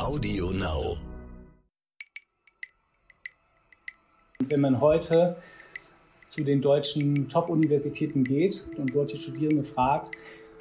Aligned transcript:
Audio 0.00 0.50
Now. 0.50 0.96
Wenn 4.48 4.62
man 4.62 4.80
heute 4.80 5.36
zu 6.24 6.42
den 6.42 6.62
deutschen 6.62 7.28
Top-Universitäten 7.28 8.24
geht 8.24 8.66
und 8.78 8.94
dort 8.94 9.12
die 9.12 9.18
Studierende 9.18 9.62
fragt, 9.62 10.16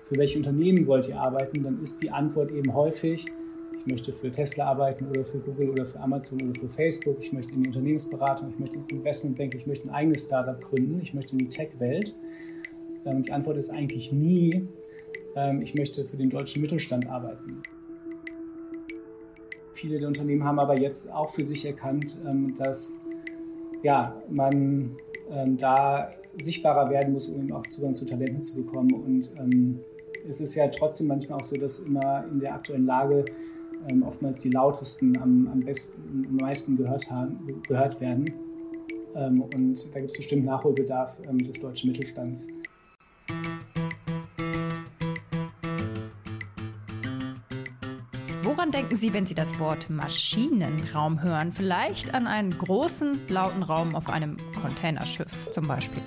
für 0.09 0.17
welche 0.17 0.37
Unternehmen 0.37 0.85
wollt 0.87 1.07
ihr 1.07 1.17
arbeiten, 1.17 1.63
dann 1.63 1.81
ist 1.81 2.03
die 2.03 2.11
Antwort 2.11 2.51
eben 2.51 2.73
häufig, 2.73 3.27
ich 3.77 3.85
möchte 3.85 4.11
für 4.11 4.29
Tesla 4.29 4.65
arbeiten 4.65 5.07
oder 5.07 5.23
für 5.23 5.39
Google 5.39 5.69
oder 5.69 5.85
für 5.85 6.01
Amazon 6.01 6.41
oder 6.41 6.59
für 6.59 6.67
Facebook, 6.67 7.15
ich 7.21 7.31
möchte 7.31 7.53
in 7.53 7.63
die 7.63 7.69
Unternehmensberatung, 7.69 8.49
ich 8.49 8.59
möchte 8.59 8.75
ins 8.75 8.89
Investmentbank, 8.89 9.55
ich 9.55 9.65
möchte 9.65 9.87
ein 9.87 9.93
eigenes 9.93 10.25
Startup 10.25 10.61
gründen, 10.61 10.99
ich 11.01 11.13
möchte 11.13 11.31
in 11.31 11.39
die 11.39 11.49
Tech-Welt. 11.49 12.13
Und 13.05 13.11
ähm, 13.11 13.23
die 13.23 13.31
Antwort 13.31 13.55
ist 13.55 13.69
eigentlich 13.69 14.11
nie, 14.11 14.67
ähm, 15.37 15.61
ich 15.61 15.75
möchte 15.75 16.03
für 16.03 16.17
den 16.17 16.29
deutschen 16.29 16.61
Mittelstand 16.61 17.07
arbeiten. 17.07 17.63
Viele 19.79 19.97
der 19.97 20.09
Unternehmen 20.09 20.43
haben 20.43 20.59
aber 20.59 20.77
jetzt 20.79 21.11
auch 21.13 21.29
für 21.29 21.45
sich 21.45 21.65
erkannt, 21.65 22.17
ähm, 22.27 22.53
dass 22.55 22.97
ja, 23.83 24.21
man 24.29 24.97
da 25.57 26.11
sichtbarer 26.39 26.89
werden 26.89 27.13
muss, 27.13 27.27
um 27.27 27.51
auch 27.51 27.67
Zugang 27.67 27.93
zu 27.93 28.03
Talenten 28.03 28.41
zu 28.41 28.55
bekommen. 28.55 28.91
Und 28.91 29.29
es 30.27 30.41
ist 30.41 30.55
ja 30.55 30.67
trotzdem 30.69 31.05
manchmal 31.05 31.39
auch 31.39 31.43
so, 31.43 31.55
dass 31.55 31.77
immer 31.77 32.25
in 32.31 32.39
der 32.39 32.55
aktuellen 32.55 32.87
Lage 32.87 33.25
ähm, 33.87 34.03
oftmals 34.03 34.41
die 34.41 34.49
lautesten 34.49 35.17
am, 35.17 35.47
am 35.51 35.59
besten, 35.61 36.25
am 36.27 36.35
meisten 36.35 36.77
gehört, 36.77 37.09
haben, 37.09 37.61
gehört 37.67 38.01
werden. 38.01 38.33
Ähm, 39.15 39.41
und 39.41 39.93
da 39.93 39.99
gibt 39.99 40.11
es 40.11 40.17
bestimmt 40.17 40.45
Nachholbedarf 40.45 41.17
ähm, 41.27 41.39
des 41.39 41.59
deutschen 41.59 41.89
Mittelstands. 41.91 42.47
Woran 48.49 48.71
denken 48.71 48.95
Sie, 48.95 49.13
wenn 49.13 49.27
Sie 49.27 49.35
das 49.35 49.59
Wort 49.59 49.91
Maschinenraum 49.91 51.21
hören? 51.21 51.51
Vielleicht 51.51 52.15
an 52.15 52.25
einen 52.25 52.57
großen, 52.57 53.19
lauten 53.27 53.61
Raum 53.61 53.93
auf 53.93 54.09
einem 54.09 54.37
Containerschiff 54.59 55.51
zum 55.51 55.67
Beispiel. 55.67 56.01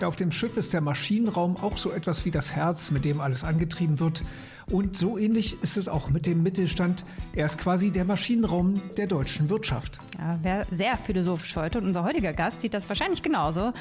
Auf 0.00 0.16
dem 0.16 0.32
Schiff 0.32 0.56
ist 0.56 0.72
der 0.72 0.80
Maschinenraum 0.80 1.58
auch 1.58 1.76
so 1.76 1.92
etwas 1.92 2.24
wie 2.24 2.30
das 2.30 2.56
Herz, 2.56 2.90
mit 2.92 3.04
dem 3.04 3.20
alles 3.20 3.44
angetrieben 3.44 4.00
wird. 4.00 4.24
Und 4.70 4.96
so 4.96 5.18
ähnlich 5.18 5.62
ist 5.62 5.76
es 5.76 5.86
auch 5.86 6.08
mit 6.08 6.24
dem 6.24 6.42
Mittelstand. 6.42 7.04
Er 7.34 7.44
ist 7.44 7.58
quasi 7.58 7.90
der 7.90 8.06
Maschinenraum 8.06 8.80
der 8.96 9.06
deutschen 9.06 9.50
Wirtschaft. 9.50 10.00
Ja, 10.18 10.42
wäre 10.42 10.66
sehr 10.70 10.96
philosophisch 10.96 11.56
heute. 11.56 11.78
Und 11.78 11.84
unser 11.84 12.04
heutiger 12.04 12.32
Gast 12.32 12.62
sieht 12.62 12.72
das 12.72 12.88
wahrscheinlich 12.88 13.22
genauso. 13.22 13.74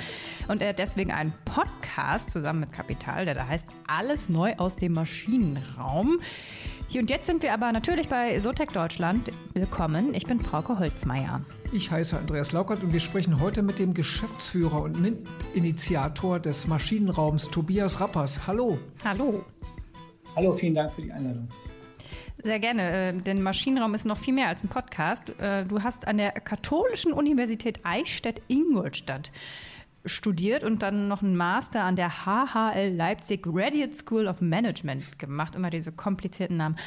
Und 0.50 0.62
er 0.62 0.70
hat 0.70 0.80
deswegen 0.80 1.12
einen 1.12 1.34
Podcast 1.46 2.30
zusammen 2.30 2.60
mit 2.60 2.74
Kapital, 2.74 3.24
der 3.24 3.36
da 3.36 3.48
heißt 3.48 3.70
Alles 3.88 4.28
neu 4.28 4.54
aus 4.58 4.76
dem 4.76 4.92
Maschinenraum. 4.92 6.20
Hier 6.92 7.00
und 7.00 7.10
jetzt 7.10 7.26
sind 7.26 7.42
wir 7.42 7.54
aber 7.54 7.72
natürlich 7.72 8.10
bei 8.10 8.38
Sotec 8.38 8.74
Deutschland. 8.74 9.32
Willkommen, 9.54 10.14
ich 10.14 10.26
bin 10.26 10.42
Frauke 10.42 10.78
Holzmeier. 10.78 11.40
Ich 11.72 11.90
heiße 11.90 12.18
Andreas 12.18 12.52
Laukert 12.52 12.84
und 12.84 12.92
wir 12.92 13.00
sprechen 13.00 13.40
heute 13.40 13.62
mit 13.62 13.80
dem 13.80 13.94
Geschäftsführer 13.94 14.82
und 14.82 15.00
Mitinitiator 15.00 16.42
des 16.42 16.68
Maschinenraums 16.68 17.50
Tobias 17.50 18.02
Rappers. 18.02 18.46
Hallo. 18.46 18.78
Hallo. 19.06 19.46
Hallo, 20.36 20.52
vielen 20.52 20.74
Dank 20.74 20.92
für 20.92 21.02
die 21.02 21.14
Einladung. 21.14 21.48
Sehr 22.44 22.60
gerne, 22.60 22.82
äh, 22.82 23.14
denn 23.14 23.42
Maschinenraum 23.42 23.94
ist 23.94 24.06
noch 24.06 24.18
viel 24.18 24.34
mehr 24.34 24.50
als 24.50 24.62
ein 24.62 24.68
Podcast. 24.68 25.30
Äh, 25.40 25.64
du 25.64 25.82
hast 25.82 26.10
an 26.10 26.18
der 26.18 26.32
Katholischen 26.32 27.14
Universität 27.14 27.80
Eichstätt-Ingolstadt 27.84 29.32
studiert 30.06 30.64
und 30.64 30.82
dann 30.82 31.08
noch 31.08 31.22
einen 31.22 31.36
Master 31.36 31.84
an 31.84 31.96
der 31.96 32.26
HHL 32.26 32.94
Leipzig 32.96 33.44
Graduate 33.44 33.96
School 33.96 34.28
of 34.28 34.42
Management 34.42 35.20
gemacht. 35.20 35.56
Immer 35.56 35.70
diese 35.70 35.92
komplizierten 35.92 36.58
Namen 36.58 36.78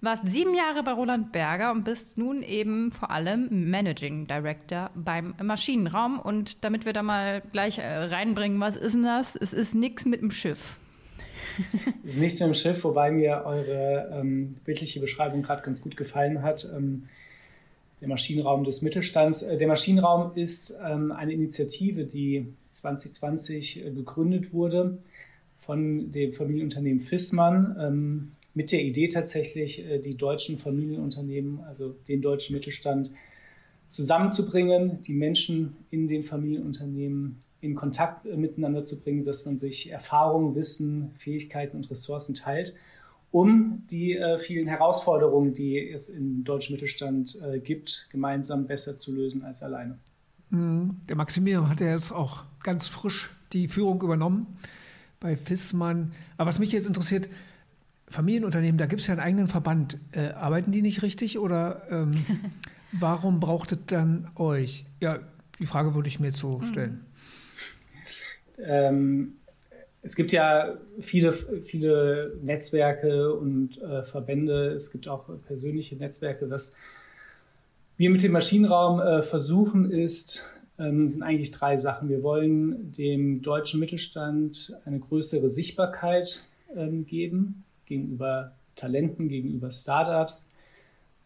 warst 0.00 0.26
sieben 0.26 0.54
Jahre 0.54 0.82
bei 0.82 0.92
Roland 0.92 1.32
Berger 1.32 1.72
und 1.72 1.84
bist 1.84 2.16
nun 2.16 2.42
eben 2.42 2.90
vor 2.92 3.10
allem 3.10 3.70
Managing 3.70 4.26
Director 4.26 4.90
beim 4.94 5.34
Maschinenraum. 5.42 6.18
Und 6.18 6.64
damit 6.64 6.86
wir 6.86 6.92
da 6.92 7.02
mal 7.02 7.42
gleich 7.52 7.78
äh, 7.78 7.86
reinbringen, 7.86 8.60
was 8.60 8.76
ist 8.76 8.94
denn 8.94 9.04
das? 9.04 9.36
Es 9.36 9.52
ist 9.52 9.74
nichts 9.74 10.04
mit 10.06 10.22
dem 10.22 10.30
Schiff. 10.30 10.78
Es 12.04 12.14
ist 12.14 12.20
nichts 12.20 12.40
mit 12.40 12.48
dem 12.48 12.54
Schiff, 12.54 12.82
wobei 12.84 13.10
mir 13.10 13.42
eure 13.44 14.10
ähm, 14.14 14.56
bildliche 14.64 15.00
Beschreibung 15.00 15.42
gerade 15.42 15.62
ganz 15.62 15.82
gut 15.82 15.96
gefallen 15.96 16.42
hat. 16.42 16.66
Ähm, 16.74 17.08
der 18.00 18.08
Maschinenraum 18.08 18.64
des 18.64 18.82
Mittelstands. 18.82 19.42
Äh, 19.42 19.56
der 19.56 19.68
Maschinenraum 19.68 20.32
ist 20.34 20.76
ähm, 20.84 21.12
eine 21.12 21.32
Initiative, 21.32 22.04
die 22.04 22.54
2020 22.70 23.84
äh, 23.86 23.90
gegründet 23.90 24.52
wurde 24.52 24.98
von 25.58 26.10
dem 26.10 26.32
Familienunternehmen 26.32 27.00
Fissmann. 27.00 27.76
Ähm, 27.78 28.32
mit 28.54 28.72
der 28.72 28.82
Idee 28.82 29.08
tatsächlich, 29.08 29.84
äh, 29.84 30.00
die 30.00 30.16
deutschen 30.16 30.58
Familienunternehmen, 30.58 31.60
also 31.60 31.94
den 32.08 32.22
deutschen 32.22 32.54
Mittelstand, 32.54 33.12
zusammenzubringen, 33.88 35.02
die 35.02 35.14
Menschen 35.14 35.76
in 35.90 36.06
den 36.06 36.22
Familienunternehmen 36.22 37.40
in 37.60 37.74
Kontakt 37.74 38.24
miteinander 38.24 38.84
zu 38.84 39.00
bringen, 39.00 39.24
dass 39.24 39.44
man 39.44 39.58
sich 39.58 39.90
Erfahrungen, 39.90 40.54
Wissen, 40.54 41.10
Fähigkeiten 41.18 41.76
und 41.76 41.90
Ressourcen 41.90 42.34
teilt, 42.34 42.74
um 43.30 43.82
die 43.90 44.16
äh, 44.16 44.38
vielen 44.38 44.66
Herausforderungen, 44.66 45.54
die 45.54 45.88
es 45.88 46.08
im 46.08 46.44
deutschen 46.44 46.74
Mittelstand 46.74 47.38
gibt, 47.64 48.08
gemeinsam 48.10 48.66
besser 48.66 48.96
zu 48.96 49.14
lösen 49.14 49.44
als 49.44 49.62
alleine. 49.62 49.98
Mhm. 50.50 50.96
Der 51.08 51.16
Maximilian 51.16 51.68
hat 51.68 51.80
ja 51.80 51.92
jetzt 51.92 52.12
auch 52.12 52.44
ganz 52.62 52.88
frisch 52.88 53.30
die 53.52 53.68
Führung 53.68 54.02
übernommen 54.02 54.46
bei 55.20 55.36
Fissmann. 55.36 56.12
Aber 56.36 56.48
was 56.48 56.58
mich 56.58 56.72
jetzt 56.72 56.86
interessiert, 56.86 57.28
Familienunternehmen, 58.08 58.78
da 58.78 58.86
gibt 58.86 59.02
es 59.02 59.06
ja 59.06 59.14
einen 59.14 59.22
eigenen 59.22 59.48
Verband. 59.48 59.98
Äh, 60.12 60.30
arbeiten 60.32 60.72
die 60.72 60.82
nicht 60.82 61.02
richtig 61.02 61.38
oder 61.38 61.82
ähm, 61.90 62.24
warum 62.92 63.38
braucht 63.38 63.72
es 63.72 63.78
dann 63.86 64.28
euch? 64.34 64.84
Ja, 65.00 65.20
die 65.58 65.66
Frage 65.66 65.94
würde 65.94 66.08
ich 66.08 66.18
mir 66.18 66.28
jetzt 66.28 66.38
so 66.38 66.60
stellen. 66.62 67.04
Ähm, 68.58 69.34
es 70.02 70.16
gibt 70.16 70.32
ja 70.32 70.78
viele, 71.00 71.32
viele 71.32 72.38
Netzwerke 72.42 73.34
und 73.34 73.80
äh, 73.82 74.02
Verbände. 74.02 74.68
Es 74.68 74.90
gibt 74.90 75.08
auch 75.08 75.28
persönliche 75.46 75.96
Netzwerke. 75.96 76.48
Was 76.50 76.74
wir 77.96 78.08
mit 78.08 78.22
dem 78.22 78.32
Maschinenraum 78.32 79.00
äh, 79.00 79.22
versuchen, 79.22 79.90
ist, 79.90 80.42
ähm, 80.78 81.10
sind 81.10 81.22
eigentlich 81.22 81.50
drei 81.50 81.76
Sachen. 81.76 82.08
Wir 82.08 82.22
wollen 82.22 82.92
dem 82.92 83.42
deutschen 83.42 83.78
Mittelstand 83.78 84.72
eine 84.86 85.00
größere 85.00 85.50
Sichtbarkeit 85.50 86.46
ähm, 86.74 87.04
geben 87.04 87.64
gegenüber 87.84 88.52
Talenten, 88.76 89.28
gegenüber 89.28 89.70
Startups, 89.70 90.48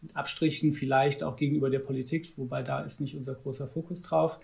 mit 0.01 0.15
Abstrichen 0.17 0.73
vielleicht 0.73 1.23
auch 1.23 1.37
gegenüber 1.37 1.69
der 1.69 1.79
Politik, 1.79 2.33
wobei 2.35 2.63
da 2.63 2.81
ist 2.81 2.99
nicht 2.99 3.15
unser 3.15 3.35
großer 3.35 3.67
Fokus 3.67 4.01
drauf. 4.01 4.39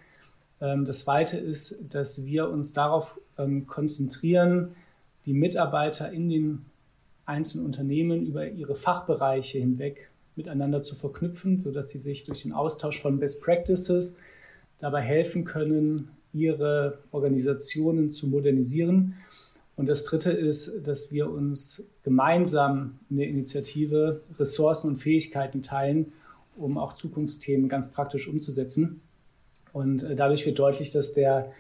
Ähm, 0.61 0.85
das 0.85 0.99
Zweite 0.99 1.37
ist, 1.37 1.93
dass 1.93 2.25
wir 2.25 2.49
uns 2.49 2.73
darauf 2.73 3.19
ähm, 3.37 3.67
konzentrieren, 3.67 4.75
die 5.25 5.33
Mitarbeiter 5.33 6.11
in 6.11 6.29
den 6.29 6.65
einzelnen 7.25 7.65
Unternehmen 7.65 8.25
über 8.25 8.47
ihre 8.47 8.75
Fachbereiche 8.75 9.59
hinweg 9.59 10.09
miteinander 10.35 10.81
zu 10.81 10.95
verknüpfen, 10.95 11.59
sodass 11.59 11.89
sie 11.89 11.99
sich 11.99 12.23
durch 12.23 12.43
den 12.43 12.53
Austausch 12.53 13.01
von 13.01 13.19
Best 13.19 13.43
Practices 13.43 14.17
dabei 14.79 15.01
helfen 15.01 15.43
können, 15.43 16.09
ihre 16.33 16.99
Organisationen 17.11 18.09
zu 18.09 18.27
modernisieren 18.27 19.15
und 19.81 19.89
das 19.89 20.03
Dritte 20.03 20.31
ist, 20.31 20.85
dass 20.85 21.11
wir 21.11 21.27
uns 21.27 21.89
gemeinsam 22.03 22.99
in 23.09 23.17
der 23.17 23.27
Initiative 23.27 24.21
Ressourcen 24.37 24.89
und 24.89 24.97
Fähigkeiten 24.97 25.63
teilen, 25.63 26.13
um 26.55 26.77
auch 26.77 26.93
Zukunftsthemen 26.93 27.69
ganz 27.69 27.89
praktisch 27.89 28.27
umzusetzen. 28.27 29.01
Und 29.73 30.03
äh, 30.03 30.15
dadurch 30.15 30.45
wird 30.45 30.59
deutlich, 30.59 30.89
dass 30.89 31.13
der 31.13 31.51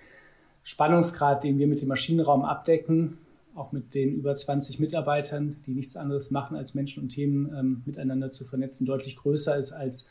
Spannungsgrad, 0.63 1.43
den 1.43 1.57
wir 1.57 1.67
mit 1.67 1.81
dem 1.81 1.87
Maschinenraum 1.87 2.43
abdecken, 2.43 3.17
auch 3.55 3.71
mit 3.71 3.93
den 3.93 4.13
über 4.13 4.35
20 4.35 4.79
Mitarbeitern, 4.79 5.57
die 5.65 5.73
nichts 5.73 5.97
anderes 5.97 6.31
machen, 6.31 6.55
als 6.55 6.73
Menschen 6.73 7.03
und 7.03 7.09
Themen 7.09 7.51
ähm, 7.53 7.81
miteinander 7.85 8.31
zu 8.31 8.45
vernetzen, 8.45 8.85
deutlich 8.85 9.17
größer 9.17 9.57
ist 9.57 9.73
als 9.73 10.05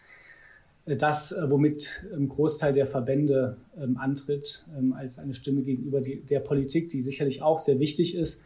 äh, 0.86 0.96
das, 0.96 1.32
äh, 1.32 1.50
womit 1.50 2.06
ein 2.14 2.28
Großteil 2.28 2.72
der 2.72 2.86
Verbände 2.86 3.56
ähm, 3.78 3.96
antritt, 3.96 4.66
ähm, 4.76 4.92
als 4.92 5.18
eine 5.18 5.34
Stimme 5.34 5.62
gegenüber 5.62 6.00
die, 6.00 6.20
der 6.20 6.40
Politik, 6.40 6.88
die 6.88 7.00
sicherlich 7.00 7.42
auch 7.42 7.58
sehr 7.58 7.78
wichtig 7.78 8.14
ist. 8.14 8.42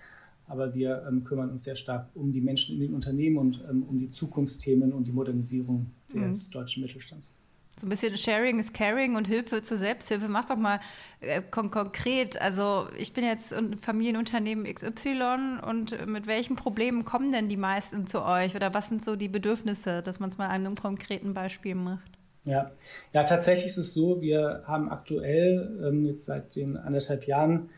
Aber 0.46 0.74
wir 0.74 1.04
ähm, 1.08 1.24
kümmern 1.24 1.50
uns 1.50 1.64
sehr 1.64 1.76
stark 1.76 2.08
um 2.14 2.30
die 2.30 2.42
Menschen 2.42 2.74
in 2.74 2.80
den 2.80 2.94
Unternehmen 2.94 3.38
und 3.38 3.64
ähm, 3.68 3.82
um 3.82 3.98
die 3.98 4.10
Zukunftsthemen 4.10 4.92
und 4.92 5.06
die 5.06 5.12
Modernisierung 5.12 5.86
des 6.14 6.48
mhm. 6.48 6.52
deutschen 6.52 6.82
Mittelstands. 6.82 7.30
So 7.76 7.86
ein 7.86 7.90
bisschen 7.90 8.16
Sharing 8.16 8.60
is 8.60 8.72
Caring 8.72 9.16
und 9.16 9.26
Hilfe 9.26 9.62
zur 9.62 9.76
Selbsthilfe. 9.76 10.28
Mach 10.28 10.44
doch 10.44 10.56
mal 10.56 10.78
äh, 11.20 11.42
kon 11.42 11.70
konkret. 11.70 12.40
Also 12.40 12.86
ich 12.96 13.12
bin 13.12 13.24
jetzt 13.24 13.52
ein 13.52 13.76
Familienunternehmen 13.78 14.72
XY 14.72 15.58
und 15.66 16.06
mit 16.06 16.28
welchen 16.28 16.54
Problemen 16.54 17.04
kommen 17.04 17.32
denn 17.32 17.46
die 17.46 17.56
meisten 17.56 18.06
zu 18.06 18.24
euch? 18.24 18.54
Oder 18.54 18.74
was 18.74 18.88
sind 18.88 19.04
so 19.04 19.16
die 19.16 19.28
Bedürfnisse, 19.28 20.02
dass 20.02 20.20
man 20.20 20.30
es 20.30 20.38
mal 20.38 20.46
an 20.46 20.64
einem 20.64 20.76
konkreten 20.76 21.34
Beispiel 21.34 21.74
macht? 21.74 22.14
Ja. 22.44 22.72
ja, 23.12 23.24
tatsächlich 23.24 23.66
ist 23.66 23.78
es 23.78 23.94
so, 23.94 24.20
wir 24.20 24.64
haben 24.66 24.90
aktuell 24.90 25.80
ähm, 25.82 26.04
jetzt 26.04 26.26
seit 26.26 26.56
den 26.56 26.76
anderthalb 26.76 27.26
Jahren 27.26 27.70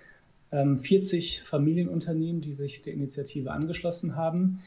ähm, 0.51 0.79
40 0.79 1.43
Familienunternehmen, 1.43 2.41
die 2.41 2.53
sich 2.53 2.83
der 2.83 2.93
Initiative 2.93 3.53
angeschlossen 3.53 4.17
haben. 4.17 4.63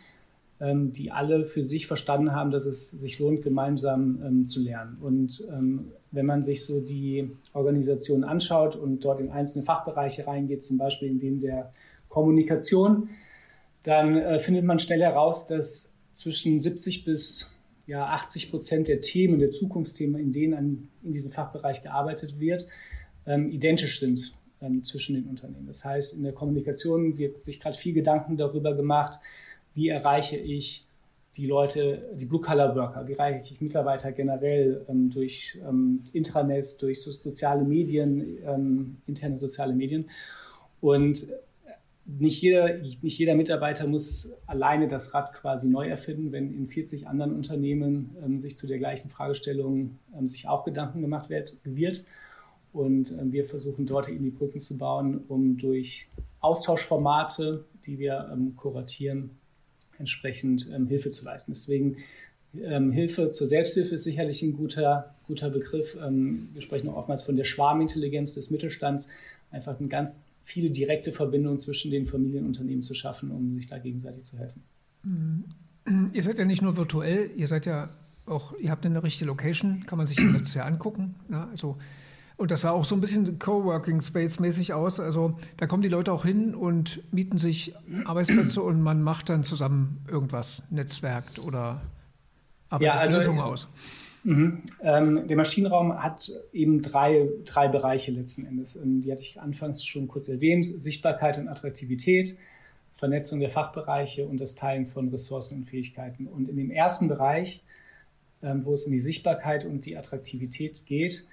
Ähm, 0.62 0.92
die 0.92 1.12
alle 1.12 1.46
für 1.46 1.64
sich 1.64 1.88
verstanden 1.88 2.34
haben, 2.34 2.52
dass 2.52 2.66
es 2.66 2.92
sich 2.92 3.20
lohnt, 3.20 3.42
gemeinsam 3.42 4.22
ähm, 4.24 4.46
zu 4.46 4.60
lernen. 4.60 4.98
Und 5.02 5.44
ähm, 5.50 5.92
wenn 6.12 6.26
man 6.26 6.44
sich 6.44 6.66
so 6.66 6.82
die 6.82 7.32
Organisation 7.54 8.24
anschaut 8.24 8.76
und 8.76 9.06
dort 9.06 9.20
in 9.20 9.30
einzelne 9.30 9.66
Fachbereiche 9.66 10.28
reingeht, 10.28 10.64
zum 10.64 10.78
Beispiel 10.78 11.10
in 11.10 11.20
dem 11.20 11.40
der 11.40 11.72
Kommunikation, 12.10 13.10
dann 13.84 14.18
äh, 14.18 14.40
findet 14.40 14.66
man 14.66 14.80
schnell 14.80 15.02
heraus, 15.02 15.46
dass 15.46 15.94
zwischen 16.14 16.60
70 16.60 17.06
bis 17.06 17.56
ja, 17.88 18.06
80 18.08 18.52
Prozent 18.52 18.88
der 18.88 19.02
Themen, 19.02 19.40
der 19.40 19.52
Zukunftsthemen, 19.52 20.20
in 20.20 20.32
denen 20.32 20.54
an, 20.54 20.90
in 21.04 21.12
diesem 21.12 21.32
Fachbereich 21.32 21.82
gearbeitet 21.82 22.40
wird, 22.40 22.68
ähm, 23.26 23.50
identisch 23.50 24.00
sind 24.00 24.34
ähm, 24.62 24.84
zwischen 24.84 25.16
den 25.16 25.26
Unternehmen. 25.26 25.68
Das 25.68 25.86
heißt, 25.86 26.16
in 26.16 26.24
der 26.24 26.34
Kommunikation 26.34 27.18
wird 27.18 27.42
sich 27.42 27.60
gerade 27.60 27.78
viel 27.78 27.94
Gedanken 27.94 28.38
darüber 28.38 28.76
gemacht, 28.76 29.20
wie 29.80 29.88
erreiche 29.88 30.36
ich 30.36 30.86
die 31.38 31.48
Leute, 31.48 32.10
die 32.16 32.26
Blue-Color-Worker, 32.26 33.08
wie 33.08 33.14
erreiche 33.14 33.54
ich 33.54 33.62
Mitarbeiter 33.62 34.12
generell 34.12 34.86
ähm, 34.90 35.10
durch 35.10 35.58
ähm, 35.66 36.04
Intranets, 36.12 36.78
durch 36.78 37.02
so 37.02 37.12
soziale 37.12 37.64
Medien, 37.64 38.40
ähm, 38.46 38.98
interne 39.08 39.38
soziale 39.38 39.74
Medien. 39.74 40.10
Und 40.82 41.28
nicht 42.06 42.42
jeder, 42.42 42.80
nicht 42.80 43.18
jeder 43.18 43.36
Mitarbeiter 43.36 43.88
muss 43.88 44.34
alleine 44.48 44.90
das 44.90 45.14
Rad 45.14 45.32
quasi 45.32 45.70
neu 45.70 45.88
erfinden, 45.88 46.34
wenn 46.34 46.54
in 46.54 46.68
40 46.68 47.08
anderen 47.08 47.34
Unternehmen 47.34 48.18
ähm, 48.26 48.38
sich 48.38 48.58
zu 48.58 48.68
der 48.68 48.80
gleichen 48.80 49.10
Fragestellung 49.10 49.98
ähm, 50.18 50.28
sich 50.28 50.50
auch 50.50 50.66
Gedanken 50.66 51.00
gemacht 51.00 51.30
wird. 51.30 51.58
wird. 51.64 52.04
Und 52.74 53.12
ähm, 53.14 53.32
wir 53.32 53.46
versuchen 53.46 53.86
dort 53.86 54.10
eben 54.10 54.26
die 54.26 54.32
Brücken 54.32 54.60
zu 54.60 54.78
bauen, 54.78 55.24
um 55.30 55.58
durch 55.58 56.10
Austauschformate, 56.42 57.64
die 57.86 57.98
wir 57.98 58.30
ähm, 58.34 58.58
kuratieren, 58.58 59.39
entsprechend 60.00 60.70
ähm, 60.74 60.88
Hilfe 60.88 61.12
zu 61.12 61.24
leisten. 61.24 61.52
Deswegen 61.52 61.98
ähm, 62.60 62.92
Hilfe 62.92 63.30
zur 63.32 63.48
Selbsthilfe 63.48 63.96
ist 63.96 64.04
sicherlich 64.04 64.42
ein 64.42 64.54
guter, 64.54 65.14
guter 65.28 65.50
Begriff. 65.52 65.96
wir 65.96 66.62
sprechen 66.62 66.90
auch 66.90 66.96
oftmals 66.96 67.22
von 67.22 67.36
der 67.36 67.44
Schwarmintelligenz 67.44 68.34
des 68.34 68.50
Mittelstands, 68.50 69.08
einfach 69.52 69.80
ein 69.80 69.88
ganz 69.88 70.20
viele 70.44 70.72
direkte 70.72 71.12
Verbindungen 71.12 71.60
zwischen 71.60 71.92
den 71.92 72.08
Familienunternehmen 72.08 72.82
zu 72.82 72.96
schaffen, 72.96 73.30
um 73.30 73.54
sich 73.56 73.68
da 73.68 73.78
gegenseitig 73.78 74.24
zu 74.24 74.40
helfen. 74.40 74.64
Mhm. 75.04 75.44
Ihr 76.14 76.24
seid 76.24 76.40
ja 76.40 76.46
nicht 76.46 76.62
nur 76.62 76.76
virtuell, 76.76 77.30
ihr 77.36 77.48
seid 77.48 77.68
ja 77.68 77.90
auch, 78.26 78.58
ihr 78.60 78.72
habt 78.72 78.86
eine 78.86 79.02
richtige 79.04 79.26
Location, 79.26 79.86
kann 79.86 79.98
man 79.98 80.08
sich 80.08 80.20
letztes 80.20 80.54
Jahr 80.54 80.66
angucken. 80.66 81.16
Ne? 81.28 81.48
Also, 81.50 81.78
und 82.40 82.52
das 82.52 82.62
sah 82.62 82.72
auch 82.72 82.86
so 82.86 82.96
ein 82.96 83.02
bisschen 83.02 83.38
Coworking 83.38 84.00
Space 84.00 84.40
mäßig 84.40 84.72
aus. 84.72 85.02
Also 85.02 85.38
da 85.58 85.68
kommen 85.68 85.84
die 85.84 85.90
Leute 85.90 86.14
auch 86.14 86.24
hin 86.24 86.56
und 86.56 87.04
mieten 87.12 87.38
sich 87.38 87.76
Arbeitsplätze 88.06 88.62
und 88.62 88.82
man 88.82 89.02
macht 89.02 89.28
dann 89.28 89.44
zusammen 89.44 89.98
irgendwas, 90.10 90.64
netzwerkt 90.70 91.38
oder 91.40 91.82
arbeitet 92.70 92.94
ja, 92.94 93.00
also, 93.00 93.18
Lösungen 93.18 93.42
aus. 93.42 93.68
Mhm. 94.24 94.64
Ähm, 94.82 95.28
der 95.28 95.36
Maschinenraum 95.36 96.02
hat 96.02 96.32
eben 96.54 96.82
drei, 96.82 97.28
drei 97.44 97.68
Bereiche 97.68 98.12
letzten 98.12 98.46
Endes. 98.46 98.78
Ähm, 98.78 99.02
die 99.02 99.12
hatte 99.12 99.22
ich 99.22 99.42
anfangs 99.42 99.86
schon 99.86 100.08
kurz 100.08 100.30
erwähnt. 100.30 100.66
Sichtbarkeit 100.66 101.38
und 101.38 101.50
Attraktivität, 101.50 102.38
Vernetzung 102.96 103.42
der 103.42 103.50
Fachbereiche 103.50 104.26
und 104.26 104.40
das 104.40 104.56
Teilen 104.56 104.86
von 104.86 105.10
Ressourcen 105.10 105.58
und 105.58 105.66
Fähigkeiten. 105.66 106.26
Und 106.26 106.48
in 106.48 106.56
dem 106.56 106.72
ersten 106.72 107.10
Bereich, 107.10 107.64
ähm, 108.42 108.64
wo 108.64 108.74
es 108.74 108.84
um 108.84 108.94
die 108.94 109.00
Sichtbarkeit 109.00 109.66
und 109.66 109.86
die 109.86 109.98
Attraktivität 109.98 110.86
geht, 110.86 111.26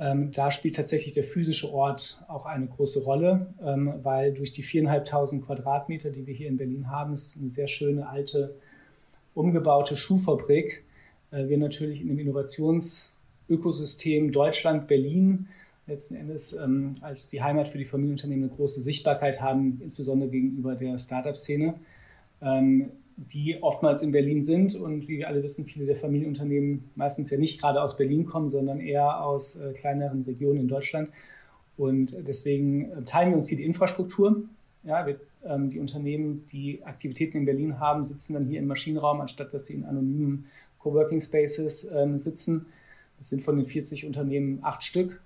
ähm, 0.00 0.32
da 0.32 0.50
spielt 0.50 0.76
tatsächlich 0.76 1.12
der 1.12 1.24
physische 1.24 1.70
Ort 1.72 2.22
auch 2.28 2.46
eine 2.46 2.66
große 2.66 3.02
Rolle, 3.02 3.48
ähm, 3.64 3.94
weil 4.02 4.32
durch 4.32 4.52
die 4.52 4.62
4.500 4.62 5.40
Quadratmeter, 5.40 6.10
die 6.10 6.26
wir 6.26 6.34
hier 6.34 6.48
in 6.48 6.56
Berlin 6.56 6.90
haben, 6.90 7.12
ist 7.14 7.36
eine 7.36 7.50
sehr 7.50 7.66
schöne 7.66 8.08
alte 8.08 8.54
umgebaute 9.34 9.96
Schuhfabrik. 9.96 10.84
Äh, 11.32 11.48
wir 11.48 11.58
natürlich 11.58 12.00
in 12.00 12.08
dem 12.08 12.18
Innovationsökosystem 12.18 14.32
Deutschland, 14.32 14.86
Berlin 14.86 15.48
letzten 15.88 16.14
Endes 16.14 16.52
ähm, 16.52 16.94
als 17.00 17.28
die 17.28 17.42
Heimat 17.42 17.68
für 17.68 17.78
die 17.78 17.86
Familienunternehmen 17.86 18.48
eine 18.48 18.54
große 18.54 18.80
Sichtbarkeit 18.80 19.40
haben, 19.40 19.80
insbesondere 19.82 20.30
gegenüber 20.30 20.76
der 20.76 20.98
Startup-Szene, 20.98 21.74
ähm, 22.42 22.90
die 23.18 23.60
oftmals 23.62 24.00
in 24.02 24.12
Berlin 24.12 24.44
sind 24.44 24.76
und 24.76 25.08
wie 25.08 25.18
wir 25.18 25.28
alle 25.28 25.42
wissen, 25.42 25.64
viele 25.66 25.86
der 25.86 25.96
Familienunternehmen 25.96 26.90
meistens 26.94 27.30
ja 27.30 27.38
nicht 27.38 27.60
gerade 27.60 27.82
aus 27.82 27.96
Berlin 27.96 28.24
kommen, 28.26 28.48
sondern 28.48 28.78
eher 28.78 29.24
aus 29.24 29.56
äh, 29.56 29.72
kleineren 29.72 30.22
Regionen 30.22 30.60
in 30.60 30.68
Deutschland. 30.68 31.10
Und 31.76 32.16
deswegen 32.26 32.90
äh, 32.92 33.02
teilen 33.04 33.30
wir 33.30 33.38
uns 33.38 33.48
hier 33.48 33.58
die 33.58 33.64
Infrastruktur. 33.64 34.44
Ja, 34.84 35.04
wir, 35.04 35.18
ähm, 35.44 35.68
die 35.68 35.80
Unternehmen, 35.80 36.46
die 36.52 36.84
Aktivitäten 36.84 37.38
in 37.38 37.44
Berlin 37.44 37.80
haben, 37.80 38.04
sitzen 38.04 38.34
dann 38.34 38.46
hier 38.46 38.60
im 38.60 38.68
Maschinenraum, 38.68 39.20
anstatt 39.20 39.52
dass 39.52 39.66
sie 39.66 39.74
in 39.74 39.84
anonymen 39.84 40.46
Coworking 40.78 41.20
Spaces 41.20 41.88
ähm, 41.92 42.18
sitzen. 42.18 42.66
Das 43.18 43.30
sind 43.30 43.42
von 43.42 43.56
den 43.56 43.66
40 43.66 44.06
Unternehmen 44.06 44.60
acht 44.62 44.84
Stück. 44.84 45.20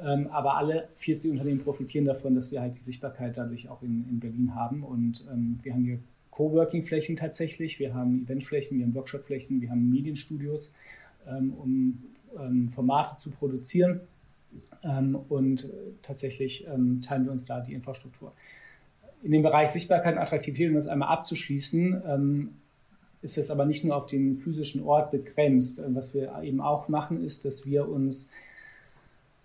Ähm, 0.00 0.28
aber 0.28 0.56
alle 0.56 0.88
40 0.94 1.32
Unternehmen 1.32 1.60
profitieren 1.60 2.04
davon, 2.04 2.36
dass 2.36 2.52
wir 2.52 2.60
halt 2.60 2.76
die 2.76 2.82
Sichtbarkeit 2.82 3.36
dadurch 3.36 3.68
auch 3.68 3.82
in, 3.82 4.06
in 4.08 4.20
Berlin 4.20 4.54
haben. 4.54 4.84
Und 4.84 5.26
ähm, 5.30 5.58
wir 5.62 5.74
haben 5.74 5.84
hier 5.84 5.98
Coworking-Flächen 6.32 7.16
tatsächlich, 7.16 7.78
wir 7.78 7.94
haben 7.94 8.24
Eventflächen, 8.24 8.78
wir 8.78 8.86
haben 8.86 8.94
Workshop-Flächen, 8.94 9.60
wir 9.60 9.70
haben 9.70 9.90
Medienstudios, 9.90 10.72
ähm, 11.28 11.54
um 11.54 12.02
ähm, 12.38 12.68
Formate 12.70 13.16
zu 13.16 13.30
produzieren. 13.30 14.00
Ähm, 14.82 15.18
und 15.28 15.70
tatsächlich 16.02 16.66
teilen 17.02 17.24
wir 17.24 17.32
uns 17.32 17.46
da 17.46 17.60
die 17.60 17.72
Infrastruktur. 17.72 18.32
In 19.22 19.30
dem 19.30 19.42
Bereich 19.42 19.70
Sichtbarkeit 19.70 20.14
und 20.14 20.20
Attraktivität, 20.20 20.68
um 20.68 20.74
das 20.74 20.88
einmal 20.88 21.08
abzuschließen, 21.08 22.50
ist 23.22 23.38
es 23.38 23.50
aber 23.50 23.64
nicht 23.64 23.84
nur 23.84 23.96
auf 23.96 24.06
den 24.06 24.36
physischen 24.36 24.82
Ort 24.82 25.12
begrenzt. 25.12 25.78
Äh, 25.78 25.94
was 25.94 26.12
wir 26.12 26.42
eben 26.42 26.60
auch 26.60 26.88
machen, 26.88 27.24
ist, 27.24 27.44
dass 27.44 27.66
wir 27.66 27.88
uns 27.88 28.28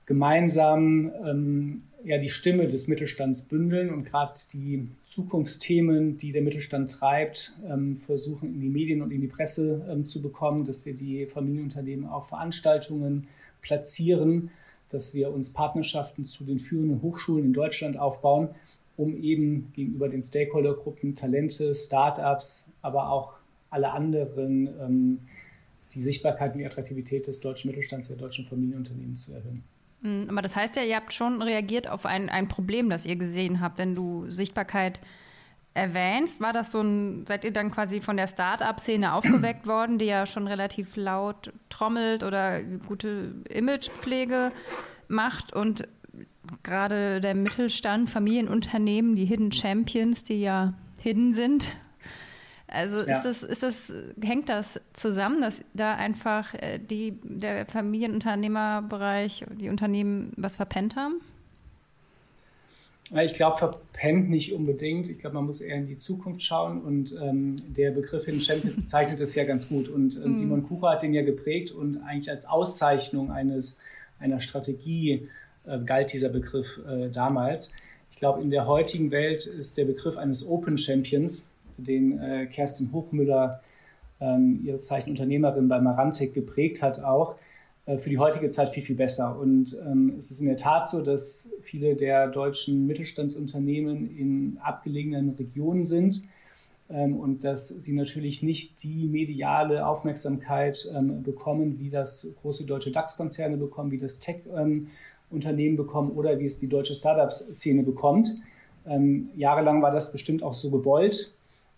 gemeinsam 0.05 1.11
ja, 2.07 2.17
die 2.17 2.29
Stimme 2.29 2.69
des 2.69 2.87
Mittelstands 2.87 3.41
bündeln 3.41 3.93
und 3.93 4.05
gerade 4.05 4.39
die 4.53 4.87
Zukunftsthemen, 5.07 6.17
die 6.17 6.31
der 6.31 6.41
Mittelstand 6.41 6.89
treibt, 6.89 7.59
ähm, 7.69 7.97
versuchen 7.97 8.53
in 8.53 8.61
die 8.61 8.69
Medien 8.69 9.01
und 9.01 9.11
in 9.11 9.19
die 9.19 9.27
Presse 9.27 9.85
ähm, 9.89 10.05
zu 10.05 10.21
bekommen, 10.21 10.63
dass 10.63 10.85
wir 10.85 10.95
die 10.95 11.25
Familienunternehmen 11.25 12.07
auf 12.07 12.29
Veranstaltungen 12.29 13.27
platzieren, 13.61 14.51
dass 14.87 15.13
wir 15.13 15.33
uns 15.33 15.51
Partnerschaften 15.51 16.25
zu 16.25 16.45
den 16.45 16.59
führenden 16.59 17.01
Hochschulen 17.01 17.43
in 17.43 17.53
Deutschland 17.53 17.99
aufbauen, 17.99 18.49
um 18.95 19.21
eben 19.21 19.73
gegenüber 19.75 20.07
den 20.07 20.23
Stakeholdergruppen 20.23 21.13
Talente, 21.13 21.75
Startups, 21.75 22.67
aber 22.81 23.11
auch 23.11 23.33
alle 23.69 23.91
anderen 23.91 24.67
ähm, 24.79 25.17
die 25.93 26.01
Sichtbarkeit 26.01 26.53
und 26.53 26.59
die 26.59 26.65
Attraktivität 26.65 27.27
des 27.27 27.41
deutschen 27.41 27.69
Mittelstands, 27.69 28.07
der 28.07 28.15
deutschen 28.15 28.45
Familienunternehmen 28.45 29.17
zu 29.17 29.33
erhöhen. 29.33 29.61
Mm, 30.01 30.29
aber 30.29 30.41
das 30.41 30.55
heißt 30.55 30.75
ja, 30.75 30.83
ihr 30.83 30.95
habt 30.95 31.13
schon 31.13 31.41
reagiert 31.41 31.89
auf 31.89 32.05
ein, 32.05 32.29
ein 32.29 32.47
Problem, 32.47 32.89
das 32.89 33.05
ihr 33.05 33.15
gesehen 33.15 33.61
habt, 33.61 33.77
wenn 33.77 33.95
du 33.95 34.29
Sichtbarkeit 34.29 35.01
erwähnst. 35.73 36.41
War 36.41 36.53
das 36.53 36.71
so 36.71 36.81
ein, 36.81 37.25
seid 37.27 37.45
ihr 37.45 37.53
dann 37.53 37.71
quasi 37.71 38.01
von 38.01 38.17
der 38.17 38.27
Start-up-Szene 38.27 39.13
aufgeweckt 39.13 39.67
worden, 39.67 39.99
die 39.99 40.05
ja 40.05 40.25
schon 40.25 40.47
relativ 40.47 40.95
laut 40.95 41.53
trommelt 41.69 42.23
oder 42.23 42.61
gute 42.63 43.35
Imagepflege 43.49 44.51
macht 45.07 45.53
und 45.53 45.87
gerade 46.63 47.21
der 47.21 47.35
Mittelstand, 47.35 48.09
Familienunternehmen, 48.09 49.15
die 49.15 49.25
Hidden 49.25 49.51
Champions, 49.51 50.23
die 50.23 50.41
ja 50.41 50.73
hidden 50.97 51.33
sind, 51.33 51.73
also 52.67 52.97
ja. 52.97 53.17
ist 53.17 53.23
das, 53.23 53.43
ist 53.43 53.63
das, 53.63 53.93
hängt 54.21 54.49
das 54.49 54.79
zusammen, 54.93 55.41
dass 55.41 55.61
da 55.73 55.95
einfach 55.95 56.53
äh, 56.53 56.79
die, 56.79 57.17
der 57.23 57.65
Familienunternehmerbereich, 57.65 59.45
die 59.55 59.69
Unternehmen 59.69 60.33
was 60.35 60.57
verpennt 60.57 60.95
haben? 60.97 61.21
Ich 63.23 63.33
glaube, 63.33 63.57
verpennt 63.57 64.29
nicht 64.29 64.51
unbedingt. 64.51 65.09
Ich 65.09 65.17
glaube, 65.17 65.35
man 65.35 65.45
muss 65.45 65.61
eher 65.61 65.77
in 65.77 65.87
die 65.87 65.95
Zukunft 65.95 66.43
schauen 66.43 66.81
und 66.81 67.15
ähm, 67.21 67.55
der 67.73 67.91
Begriff 67.91 68.25
Hidden 68.25 68.41
Champion 68.41 68.85
zeichnet 68.85 69.21
es 69.21 69.33
ja 69.33 69.45
ganz 69.45 69.69
gut. 69.69 69.87
Und 69.87 70.17
ähm, 70.17 70.29
mhm. 70.29 70.35
Simon 70.35 70.67
Kucher 70.67 70.89
hat 70.89 71.03
den 71.03 71.13
ja 71.13 71.23
geprägt 71.23 71.71
und 71.71 72.01
eigentlich 72.03 72.29
als 72.29 72.45
Auszeichnung 72.45 73.31
eines, 73.31 73.79
einer 74.19 74.41
Strategie 74.41 75.29
äh, 75.65 75.79
galt 75.79 76.11
dieser 76.11 76.27
Begriff 76.27 76.81
äh, 76.85 77.09
damals. 77.09 77.71
Ich 78.11 78.17
glaube, 78.17 78.41
in 78.41 78.49
der 78.49 78.67
heutigen 78.67 79.09
Welt 79.11 79.45
ist 79.45 79.77
der 79.77 79.85
Begriff 79.85 80.17
eines 80.17 80.45
Open 80.45 80.77
Champions 80.77 81.47
den 81.77 82.19
äh, 82.19 82.45
Kerstin 82.47 82.91
Hochmüller, 82.91 83.61
ähm, 84.19 84.61
ihre 84.63 84.77
Zeichen 84.77 85.11
Unternehmerin 85.11 85.67
bei 85.67 85.79
Marantec, 85.79 86.33
geprägt 86.33 86.81
hat, 86.81 87.03
auch 87.03 87.35
äh, 87.85 87.97
für 87.97 88.09
die 88.09 88.19
heutige 88.19 88.49
Zeit 88.49 88.69
viel, 88.69 88.83
viel 88.83 88.95
besser. 88.95 89.39
Und 89.39 89.77
ähm, 89.85 90.15
es 90.17 90.29
ist 90.29 90.41
in 90.41 90.47
der 90.47 90.57
Tat 90.57 90.87
so, 90.87 91.01
dass 91.01 91.49
viele 91.61 91.95
der 91.95 92.27
deutschen 92.27 92.85
Mittelstandsunternehmen 92.85 94.15
in 94.17 94.57
abgelegenen 94.61 95.31
Regionen 95.31 95.85
sind 95.85 96.21
ähm, 96.89 97.17
und 97.17 97.43
dass 97.43 97.69
sie 97.69 97.93
natürlich 97.93 98.43
nicht 98.43 98.83
die 98.83 99.07
mediale 99.07 99.87
Aufmerksamkeit 99.87 100.87
ähm, 100.95 101.23
bekommen, 101.23 101.79
wie 101.79 101.89
das 101.89 102.27
große 102.41 102.65
deutsche 102.65 102.91
DAX-Konzerne 102.91 103.57
bekommen, 103.57 103.91
wie 103.91 103.97
das 103.97 104.19
Tech-Unternehmen 104.19 105.73
ähm, 105.73 105.77
bekommen 105.77 106.11
oder 106.11 106.39
wie 106.39 106.45
es 106.45 106.59
die 106.59 106.69
deutsche 106.69 106.95
Startup-Szene 106.95 107.83
bekommt. 107.83 108.35
Ähm, 108.85 109.29
jahrelang 109.35 109.81
war 109.81 109.91
das 109.91 110.11
bestimmt 110.11 110.43
auch 110.43 110.53
so 110.53 110.69
gewollt. 110.71 111.33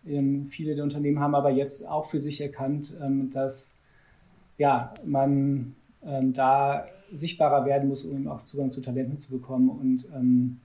Ähm, 0.06 0.48
viele 0.50 0.76
der 0.76 0.84
Unternehmen 0.84 1.20
haben 1.20 1.36
aber 1.36 1.50
jetzt 1.50 1.88
auch 1.88 2.06
für 2.06 2.20
sich 2.20 2.42
erkannt, 2.42 2.96
ähm, 3.02 3.30
dass 3.32 3.74
ja, 4.58 4.94
man 5.06 5.76
ähm, 6.04 6.34
da 6.34 6.86
sichtbarer 7.12 7.66
werden 7.66 7.90
muss, 7.90 8.06
um 8.06 8.16
eben 8.16 8.28
auch 8.28 8.44
Zugang 8.44 8.72
zu 8.72 8.82
Talenten 8.82 9.18
zu 9.18 9.32
bekommen. 9.32 9.70
Und 9.70 10.08
ähm, 10.16 10.60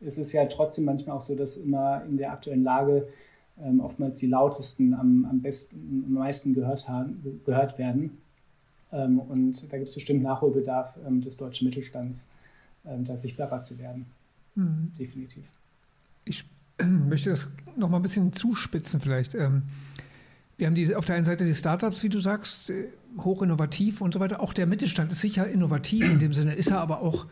es 0.00 0.18
ist 0.18 0.32
ja 0.32 0.44
trotzdem 0.46 0.84
manchmal 0.84 1.16
auch 1.16 1.22
so, 1.22 1.34
dass 1.34 1.56
immer 1.56 2.04
in 2.04 2.16
der 2.16 2.32
aktuellen 2.32 2.62
Lage 2.62 3.08
ähm, 3.62 3.80
oftmals 3.80 4.18
die 4.20 4.26
lautesten 4.26 4.94
am, 4.94 5.26
am 5.30 5.40
besten, 5.40 6.04
am 6.06 6.14
meisten 6.14 6.54
gehört, 6.54 6.88
haben, 6.88 7.40
gehört 7.44 7.78
werden. 7.78 8.18
Und 8.90 9.72
da 9.72 9.76
gibt 9.76 9.88
es 9.88 9.94
bestimmt 9.94 10.22
Nachholbedarf 10.22 10.96
des 11.04 11.36
deutschen 11.36 11.66
Mittelstands, 11.66 12.28
da 12.84 13.16
sichtbarer 13.16 13.60
zu 13.60 13.76
werden. 13.80 14.06
Mhm. 14.54 14.92
Definitiv. 14.96 15.42
Ich 16.24 16.44
möchte 17.08 17.30
das 17.30 17.48
noch 17.76 17.88
mal 17.88 17.98
ein 17.98 18.02
bisschen 18.02 18.32
zuspitzen 18.32 19.00
vielleicht. 19.00 19.34
Ähm, 19.34 19.62
wir 20.56 20.66
haben 20.66 20.74
die, 20.74 20.94
auf 20.94 21.04
der 21.04 21.16
einen 21.16 21.24
Seite 21.24 21.44
die 21.44 21.54
Startups, 21.54 22.02
wie 22.02 22.08
du 22.08 22.20
sagst, 22.20 22.70
äh, 22.70 22.88
hoch 23.18 23.42
innovativ 23.42 24.00
und 24.00 24.14
so 24.14 24.20
weiter. 24.20 24.40
Auch 24.40 24.52
der 24.52 24.66
Mittelstand 24.66 25.12
ist 25.12 25.20
sicher 25.20 25.46
innovativ 25.46 26.02
in 26.02 26.18
dem 26.18 26.32
Sinne, 26.32 26.54
ist 26.54 26.70
er 26.70 26.80
aber 26.80 27.00
auch 27.00 27.26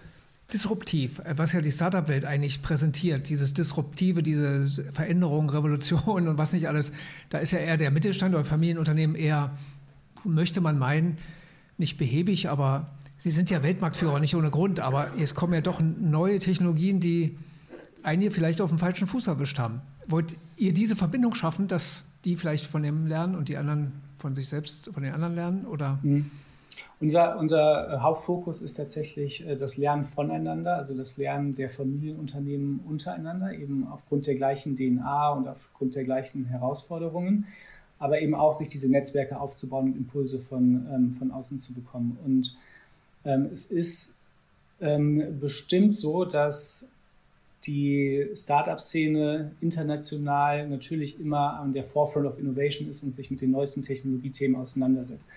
disruptiv, 0.53 1.21
was 1.37 1.53
ja 1.53 1.61
die 1.61 1.73
Startup-Welt 1.73 2.25
eigentlich 2.25 2.63
präsentiert. 2.63 3.29
Dieses 3.29 3.55
Disruptive, 3.55 4.23
diese 4.23 4.67
Veränderung, 4.93 5.49
Revolution 5.51 6.29
und 6.29 6.39
was 6.39 6.53
nicht 6.53 6.69
alles. 6.69 6.93
Da 7.31 7.39
ist 7.39 7.53
ja 7.53 7.59
eher 7.59 7.77
der 7.77 7.91
Mittelstand 7.91 8.35
oder 8.35 8.45
Familienunternehmen 8.45 9.17
eher, 9.17 9.57
möchte 10.25 10.61
man 10.61 10.79
meinen, 10.79 11.19
nicht 11.79 11.97
behäbig, 11.97 12.49
aber 12.49 12.87
sie 13.17 13.31
sind 13.31 13.51
ja 13.51 13.63
Weltmarktführer, 13.63 14.21
nicht 14.21 14.37
ohne 14.37 14.51
Grund. 14.51 14.79
Aber 14.79 15.09
es 15.19 15.35
kommen 15.35 15.55
ja 15.55 15.63
doch 15.63 15.81
neue 15.81 16.39
Technologien, 16.39 17.01
die 17.01 17.39
einige 18.03 18.31
vielleicht 18.31 18.61
auf 18.61 18.71
dem 18.71 18.79
falschen 18.79 19.07
Fuß 19.07 19.27
erwischt 19.27 19.59
haben. 19.59 19.81
Wollt 20.07 20.35
ihr 20.57 20.73
diese 20.75 20.97
Verbindung 20.97 21.35
schaffen, 21.35 21.69
dass 21.69 22.05
die 22.25 22.37
vielleicht 22.37 22.67
von 22.67 22.83
dem 22.83 23.07
lernen 23.07 23.35
und 23.35 23.49
die 23.49 23.57
anderen 23.57 23.93
von 24.19 24.35
sich 24.35 24.49
selbst, 24.49 24.91
von 24.93 25.03
den 25.03 25.13
anderen 25.13 25.35
lernen? 25.35 25.67
Oder? 25.67 25.99
Mhm. 26.03 26.31
Unser, 27.01 27.37
unser 27.37 28.01
Hauptfokus 28.01 28.63
ist 28.63 28.75
tatsächlich 28.75 29.47
äh, 29.47 29.57
das 29.57 29.77
Lernen 29.77 30.05
voneinander, 30.05 30.77
also 30.77 30.97
das 30.97 31.17
Lernen 31.17 31.55
der 31.57 31.69
Familienunternehmen 31.69 32.81
untereinander, 32.89 33.53
eben 33.53 33.89
aufgrund 33.91 34.27
der 34.29 34.37
gleichen 34.37 34.77
DNA 34.77 35.31
und 35.31 35.49
aufgrund 35.49 35.97
der 35.97 36.05
gleichen 36.05 36.45
Herausforderungen, 36.45 37.47
aber 37.99 38.21
eben 38.21 38.35
auch 38.35 38.55
sich 38.55 38.69
diese 38.69 38.89
Netzwerke 38.89 39.41
aufzubauen 39.41 39.87
und 39.87 39.97
Impulse 39.97 40.39
von, 40.39 40.87
ähm, 40.93 41.13
von 41.13 41.33
außen 41.33 41.59
zu 41.59 41.75
bekommen. 41.75 42.17
Und 42.25 42.57
ähm, 43.25 43.49
es 43.53 43.67
ist 43.67 44.15
ähm, 44.81 45.41
bestimmt 45.41 45.95
so, 45.95 46.25
dass 46.25 46.89
die 47.67 48.29
Startup-Szene 48.35 49.53
international 49.61 50.69
natürlich 50.69 51.21
immer 51.21 51.61
an 51.61 51.73
der 51.73 51.85
Forefront 51.85 52.27
of 52.27 52.39
Innovation 52.39 52.89
ist 52.89 53.03
und 53.03 53.15
sich 53.15 53.31
mit 53.31 53.41
den 53.41 53.53
neuesten 53.53 53.83
Technologiethemen 53.83 54.61
auseinandersetzt. 54.61 55.29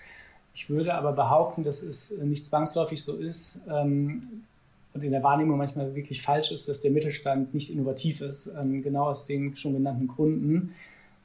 Ich 0.54 0.68
würde 0.70 0.94
aber 0.94 1.12
behaupten, 1.12 1.64
dass 1.64 1.82
es 1.82 2.10
nicht 2.18 2.44
zwangsläufig 2.44 3.02
so 3.02 3.16
ist 3.16 3.60
ähm, 3.68 4.22
und 4.94 5.04
in 5.04 5.12
der 5.12 5.22
Wahrnehmung 5.22 5.58
manchmal 5.58 5.94
wirklich 5.94 6.22
falsch 6.22 6.50
ist, 6.50 6.68
dass 6.68 6.80
der 6.80 6.90
Mittelstand 6.90 7.52
nicht 7.52 7.70
innovativ 7.70 8.22
ist. 8.22 8.50
Ähm, 8.58 8.82
genau 8.82 9.04
aus 9.04 9.24
den 9.24 9.56
schon 9.56 9.74
genannten 9.74 10.08
Gründen 10.08 10.74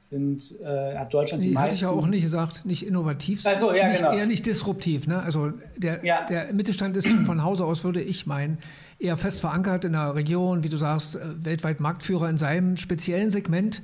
sind, 0.02 0.60
äh, 0.60 0.96
hat 0.96 1.14
Deutschland 1.14 1.42
nee, 1.42 1.50
die 1.50 1.54
meisten... 1.54 1.64
Hatte 1.64 1.74
ich 1.74 1.80
ja 1.82 1.90
auch 1.90 2.06
nicht 2.06 2.22
gesagt, 2.22 2.64
nicht 2.66 2.86
innovativ, 2.86 3.46
also, 3.46 3.72
ja, 3.72 3.88
nicht, 3.88 4.00
genau. 4.00 4.12
eher 4.12 4.26
nicht 4.26 4.44
disruptiv. 4.44 5.06
Ne? 5.06 5.22
Also 5.22 5.52
der, 5.76 6.04
ja. 6.04 6.26
der 6.26 6.52
Mittelstand 6.52 6.96
ist 6.96 7.08
von 7.08 7.42
Hause 7.42 7.64
aus, 7.64 7.84
würde 7.84 8.02
ich 8.02 8.26
meinen, 8.26 8.58
eher 8.98 9.16
fest 9.16 9.40
verankert 9.40 9.84
in 9.84 9.92
der 9.92 10.14
Region, 10.14 10.64
wie 10.64 10.68
du 10.68 10.76
sagst, 10.76 11.16
äh, 11.16 11.44
weltweit 11.44 11.80
Marktführer 11.80 12.28
in 12.28 12.38
seinem 12.38 12.76
speziellen 12.76 13.30
Segment 13.30 13.82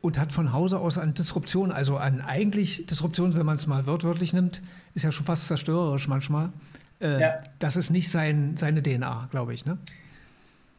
und 0.00 0.18
hat 0.18 0.32
von 0.32 0.52
Hause 0.52 0.78
aus 0.78 0.98
an 0.98 1.14
Disruption, 1.14 1.72
also 1.72 1.96
an 1.96 2.20
eigentlich 2.20 2.86
Disruption, 2.86 3.34
wenn 3.34 3.46
man 3.46 3.56
es 3.56 3.66
mal 3.66 3.86
wörtlich 3.86 4.32
nimmt, 4.32 4.62
ist 4.94 5.04
ja 5.04 5.12
schon 5.12 5.24
fast 5.24 5.46
zerstörerisch 5.46 6.08
manchmal. 6.08 6.50
Äh, 7.00 7.20
ja. 7.20 7.34
Das 7.58 7.76
ist 7.76 7.90
nicht 7.90 8.10
sein, 8.10 8.56
seine 8.56 8.82
DNA, 8.82 9.28
glaube 9.30 9.54
ich. 9.54 9.64
Ne? 9.64 9.78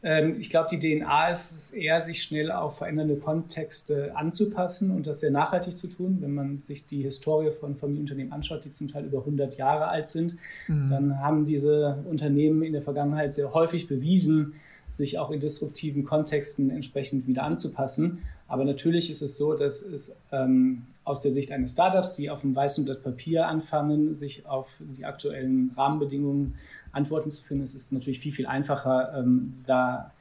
Ähm, 0.04 0.36
ich 0.38 0.50
glaube, 0.50 0.68
die 0.70 0.78
DNA 0.78 1.30
ist 1.30 1.52
es 1.52 1.70
eher, 1.70 2.02
sich 2.02 2.22
schnell 2.22 2.52
auf 2.52 2.76
verändernde 2.76 3.16
Kontexte 3.16 4.14
anzupassen 4.14 4.90
und 4.90 5.06
das 5.06 5.20
sehr 5.20 5.30
nachhaltig 5.30 5.76
zu 5.76 5.88
tun. 5.88 6.18
Wenn 6.20 6.34
man 6.34 6.60
sich 6.60 6.86
die 6.86 7.02
Historie 7.02 7.50
von 7.50 7.74
Familienunternehmen 7.74 8.32
anschaut, 8.32 8.64
die 8.66 8.70
zum 8.70 8.86
Teil 8.86 9.06
über 9.06 9.20
100 9.20 9.56
Jahre 9.56 9.88
alt 9.88 10.06
sind, 10.06 10.36
mhm. 10.68 10.88
dann 10.88 11.20
haben 11.20 11.46
diese 11.46 12.04
Unternehmen 12.08 12.62
in 12.62 12.74
der 12.74 12.82
Vergangenheit 12.82 13.34
sehr 13.34 13.54
häufig 13.54 13.88
bewiesen, 13.88 14.54
sich 14.92 15.18
auch 15.18 15.30
in 15.30 15.40
disruptiven 15.40 16.04
Kontexten 16.04 16.70
entsprechend 16.70 17.26
wieder 17.26 17.42
anzupassen. 17.42 18.22
Aber 18.46 18.64
natürlich 18.64 19.10
ist 19.10 19.22
es 19.22 19.38
so, 19.38 19.54
dass 19.54 19.82
es 19.82 20.14
ähm, 20.30 20.82
aus 21.04 21.20
der 21.22 21.32
Sicht 21.32 21.52
eines 21.52 21.72
Startups, 21.72 22.14
die 22.14 22.30
auf 22.30 22.42
einem 22.42 22.56
weißen 22.56 22.84
Blatt 22.84 23.02
Papier 23.02 23.46
anfangen, 23.46 24.16
sich 24.16 24.46
auf 24.46 24.74
die 24.80 25.04
aktuellen 25.04 25.70
Rahmenbedingungen 25.76 26.54
Antworten 26.92 27.30
zu 27.30 27.42
finden, 27.42 27.62
es 27.64 27.74
ist 27.74 27.92
natürlich 27.92 28.20
viel, 28.20 28.32
viel 28.32 28.46
einfacher, 28.46 29.18
ähm, 29.18 29.52
da 29.66 30.12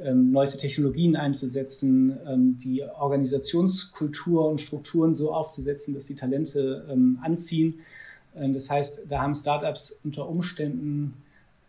ähm, 0.00 0.30
neueste 0.30 0.56
Technologien 0.56 1.16
einzusetzen, 1.16 2.16
ähm, 2.26 2.58
die 2.58 2.82
Organisationskultur 2.82 4.48
und 4.48 4.58
Strukturen 4.58 5.14
so 5.14 5.34
aufzusetzen, 5.34 5.92
dass 5.92 6.06
sie 6.06 6.14
Talente 6.14 6.86
ähm, 6.90 7.18
anziehen. 7.22 7.80
Ähm, 8.34 8.54
das 8.54 8.70
heißt, 8.70 9.02
da 9.08 9.20
haben 9.20 9.34
Startups 9.34 9.98
unter 10.02 10.28
Umständen 10.28 11.14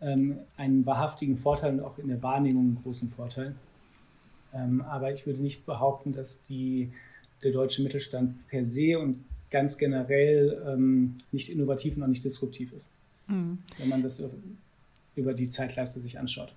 ähm, 0.00 0.38
einen 0.56 0.86
wahrhaftigen 0.86 1.36
Vorteil 1.36 1.74
und 1.74 1.80
auch 1.80 1.98
in 1.98 2.08
der 2.08 2.22
Wahrnehmung 2.22 2.64
einen 2.64 2.82
großen 2.82 3.10
Vorteil. 3.10 3.54
aber 4.88 5.12
ich 5.12 5.26
würde 5.26 5.42
nicht 5.42 5.66
behaupten, 5.66 6.12
dass 6.12 6.40
die, 6.42 6.92
der 7.44 7.52
deutsche 7.52 7.82
Mittelstand 7.82 8.46
per 8.48 8.64
se 8.64 8.98
und 8.98 9.24
ganz 9.50 9.78
generell 9.78 11.16
nicht 11.30 11.48
innovativ 11.48 11.96
und 11.96 12.02
auch 12.02 12.08
nicht 12.08 12.24
disruptiv 12.24 12.72
ist 12.72 12.88
mhm. 13.26 13.58
wenn 13.78 13.88
man 13.88 14.02
das 14.02 14.22
über 15.16 15.34
die 15.34 15.48
Zeitleiste 15.48 16.00
sich 16.00 16.18
anschaut. 16.18 16.54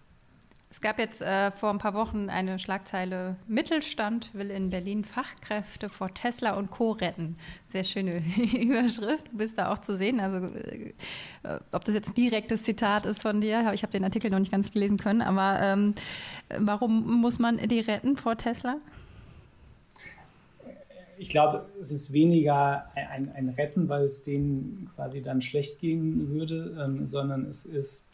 Es 0.69 0.81
gab 0.81 0.99
jetzt 0.99 1.21
äh, 1.21 1.51
vor 1.51 1.69
ein 1.69 1.77
paar 1.77 1.93
Wochen 1.93 2.29
eine 2.29 2.59
Schlagzeile: 2.59 3.37
Mittelstand 3.47 4.33
will 4.33 4.51
in 4.51 4.69
Berlin 4.69 5.05
Fachkräfte 5.05 5.87
vor 5.87 6.13
Tesla 6.13 6.55
und 6.55 6.71
Co. 6.71 6.91
retten. 6.91 7.37
Sehr 7.67 7.85
schöne 7.85 8.17
Überschrift. 8.59 9.31
Du 9.31 9.37
bist 9.37 9.57
da 9.57 9.71
auch 9.71 9.79
zu 9.79 9.95
sehen. 9.95 10.19
Also, 10.19 10.47
äh, 10.47 10.93
ob 11.71 11.85
das 11.85 11.95
jetzt 11.95 12.09
ein 12.09 12.15
direktes 12.15 12.63
Zitat 12.63 13.05
ist 13.05 13.21
von 13.21 13.39
dir, 13.39 13.71
ich 13.73 13.81
habe 13.81 13.93
den 13.93 14.03
Artikel 14.03 14.29
noch 14.29 14.39
nicht 14.39 14.51
ganz 14.51 14.73
lesen 14.73 14.97
können. 14.97 15.21
Aber 15.21 15.61
ähm, 15.61 15.95
warum 16.49 17.21
muss 17.21 17.39
man 17.39 17.57
die 17.57 17.79
retten 17.79 18.17
vor 18.17 18.35
Tesla? 18.35 18.77
Ich 21.17 21.29
glaube, 21.29 21.65
es 21.81 21.91
ist 21.91 22.13
weniger 22.13 22.85
ein, 22.95 23.31
ein, 23.33 23.49
Retten, 23.49 23.89
weil 23.89 24.05
es 24.05 24.23
denen 24.23 24.89
quasi 24.95 25.21
dann 25.21 25.41
schlecht 25.41 25.79
gehen 25.79 26.29
würde, 26.29 26.77
ähm, 26.79 27.07
sondern 27.07 27.45
es 27.45 27.65
ist 27.65 28.05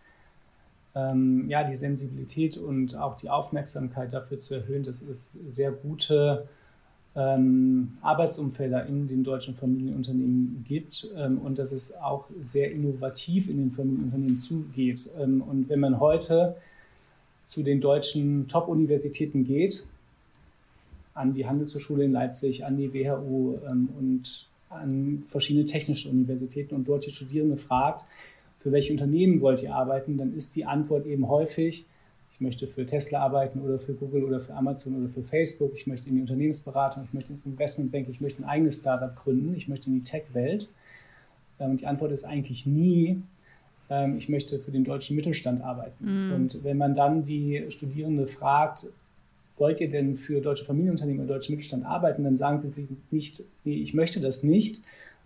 ähm, 0.95 1.49
ja 1.49 1.63
die 1.63 1.75
Sensibilität 1.75 2.57
und 2.57 2.95
auch 2.95 3.17
die 3.17 3.29
Aufmerksamkeit 3.29 4.13
dafür 4.13 4.39
zu 4.39 4.55
erhöhen, 4.55 4.83
dass 4.83 5.01
es 5.01 5.33
sehr 5.33 5.71
gute 5.71 6.47
ähm, 7.15 7.97
Arbeitsumfelder 8.01 8.85
in 8.85 9.07
den 9.07 9.23
deutschen 9.23 9.53
Familienunternehmen 9.53 10.65
gibt 10.67 11.07
ähm, 11.15 11.39
und 11.39 11.59
dass 11.59 11.71
es 11.71 11.95
auch 11.95 12.25
sehr 12.41 12.71
innovativ 12.71 13.49
in 13.49 13.57
den 13.57 13.71
Familienunternehmen 13.71 14.37
zugeht. 14.37 15.09
Ähm, 15.19 15.41
und 15.41 15.69
wenn 15.69 15.79
man 15.79 15.99
heute 15.99 16.55
zu 17.45 17.61
den 17.61 17.81
deutschen 17.81 18.47
Top-Universitäten 18.47 19.43
geht, 19.43 19.85
an 21.13 21.33
die 21.33 21.45
Handelshochschule 21.45 22.05
in 22.05 22.11
Leipzig, 22.11 22.65
an 22.65 22.77
die 22.77 22.93
WHU 22.93 23.57
ähm, 23.65 23.89
und 23.99 24.47
an 24.69 25.23
verschiedene 25.27 25.65
technische 25.65 26.09
Universitäten 26.09 26.75
und 26.75 26.87
dort 26.87 27.05
die 27.05 27.11
Studierende 27.11 27.57
fragt, 27.57 28.05
für 28.59 28.71
welche 28.71 28.93
Unternehmen 28.93 29.41
wollt 29.41 29.61
ihr 29.61 29.75
arbeiten, 29.75 30.17
dann 30.17 30.33
ist 30.33 30.55
die 30.55 30.65
Antwort 30.65 31.05
eben 31.05 31.27
häufig, 31.27 31.85
ich 32.31 32.41
möchte 32.41 32.65
für 32.65 32.85
Tesla 32.85 33.19
arbeiten 33.19 33.59
oder 33.59 33.77
für 33.77 33.93
Google 33.93 34.23
oder 34.23 34.39
für 34.39 34.55
Amazon 34.55 34.95
oder 34.95 35.09
für 35.09 35.21
Facebook, 35.21 35.73
ich 35.75 35.85
möchte 35.85 36.09
in 36.09 36.15
die 36.15 36.21
Unternehmensberatung, 36.21 37.03
ich 37.03 37.13
möchte 37.13 37.33
ins 37.33 37.45
Investmentbank, 37.45 38.09
ich 38.09 38.21
möchte 38.21 38.41
ein 38.41 38.49
eigenes 38.49 38.79
Startup 38.79 39.15
gründen, 39.15 39.53
ich 39.55 39.67
möchte 39.67 39.89
in 39.89 39.95
die 39.95 40.03
Tech-Welt. 40.03 40.69
Und 41.59 41.65
ähm, 41.65 41.77
die 41.77 41.85
Antwort 41.85 42.11
ist 42.11 42.23
eigentlich 42.23 42.65
nie, 42.65 43.21
ähm, 43.89 44.17
ich 44.17 44.29
möchte 44.29 44.57
für 44.57 44.71
den 44.71 44.83
deutschen 44.83 45.15
Mittelstand 45.15 45.61
arbeiten. 45.61 46.29
Mm. 46.29 46.33
Und 46.33 46.63
wenn 46.63 46.77
man 46.77 46.95
dann 46.95 47.23
die 47.23 47.65
Studierende 47.69 48.25
fragt, 48.27 48.89
wollt 49.57 49.79
ihr 49.81 49.89
denn 49.89 50.15
für 50.15 50.41
deutsche 50.41 50.65
Familienunternehmen 50.65 51.23
oder 51.23 51.35
deutschen 51.35 51.55
Mittelstand 51.55 51.85
arbeiten, 51.85 52.23
dann 52.23 52.37
sagen 52.37 52.59
sie 52.59 52.69
sich 52.69 52.87
nicht, 53.11 53.43
nee, 53.63 53.75
ich 53.75 53.93
möchte 53.93 54.19
das 54.19 54.43
nicht, 54.43 54.81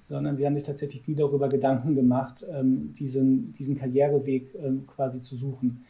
sondern 0.10 0.36
sie 0.36 0.46
haben 0.46 0.55
sich 0.55 0.63
tatsächlich 0.63 1.07
nie 1.07 1.15
darüber 1.15 1.50
Gedanken 1.50 1.96
gemacht, 1.96 2.46
ähm, 2.53 2.93
diesen, 2.93 3.53
diesen 3.53 3.77
Karriereweg 3.77 4.55
ähm, 4.55 4.86
quasi 4.88 5.22
zu 5.22 5.36
suchen. 5.36 5.86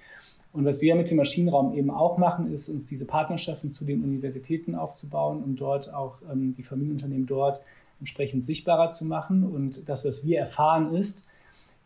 Und 0.53 0.65
was 0.65 0.81
wir 0.81 0.95
mit 0.95 1.09
dem 1.09 1.17
Maschinenraum 1.17 1.73
eben 1.75 1.91
auch 1.91 2.17
machen, 2.17 2.51
ist 2.51 2.69
uns 2.69 2.87
diese 2.87 3.05
Partnerschaften 3.05 3.69
zu 3.69 3.85
den 3.85 4.03
Universitäten 4.03 4.75
aufzubauen 4.75 5.43
und 5.43 5.57
dort 5.57 5.93
auch 5.93 6.21
ähm, 6.31 6.55
die 6.55 6.63
Familienunternehmen 6.63 7.27
dort 7.27 7.61
entsprechend 7.99 8.43
sichtbarer 8.43 8.91
zu 8.91 9.05
machen. 9.05 9.43
Und 9.43 9.87
das, 9.87 10.05
was 10.05 10.25
wir 10.25 10.39
erfahren, 10.39 10.95
ist, 10.95 11.27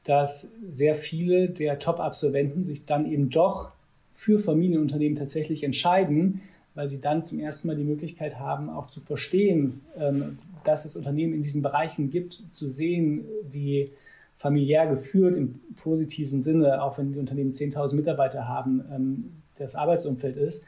dass 0.04 0.52
sehr 0.70 0.96
viele 0.96 1.50
der 1.50 1.80
Top-Absolventen 1.80 2.64
sich 2.64 2.86
dann 2.86 3.12
eben 3.12 3.30
doch 3.30 3.72
für 4.14 4.40
Familienunternehmen 4.40 5.16
tatsächlich 5.16 5.64
entscheiden, 5.64 6.42
weil 6.74 6.88
sie 6.88 7.02
dann 7.02 7.24
zum 7.24 7.40
ersten 7.40 7.68
Mal 7.68 7.76
die 7.76 7.84
Möglichkeit 7.84 8.40
haben, 8.40 8.70
auch 8.70 8.88
zu 8.88 9.02
verstehen, 9.02 9.82
ähm, 9.98 10.38
dass 10.64 10.86
es 10.86 10.96
Unternehmen 10.96 11.34
in 11.34 11.42
diesen 11.42 11.62
Bereichen 11.62 12.10
gibt, 12.10 12.34
zu 12.34 12.70
sehen, 12.70 13.26
wie 13.52 13.92
familiär 14.38 14.88
geführt 14.88 15.36
im 15.36 15.60
positiven 15.76 16.42
Sinne, 16.42 16.82
auch 16.82 16.98
wenn 16.98 17.12
die 17.14 17.20
Unternehmen 17.20 17.52
10.000 17.52 17.96
Mitarbeiter 17.96 18.48
haben, 18.48 18.84
ähm, 18.92 19.32
das 19.58 19.76
Arbeitsumfeld 19.76 20.38
ist, 20.38 20.64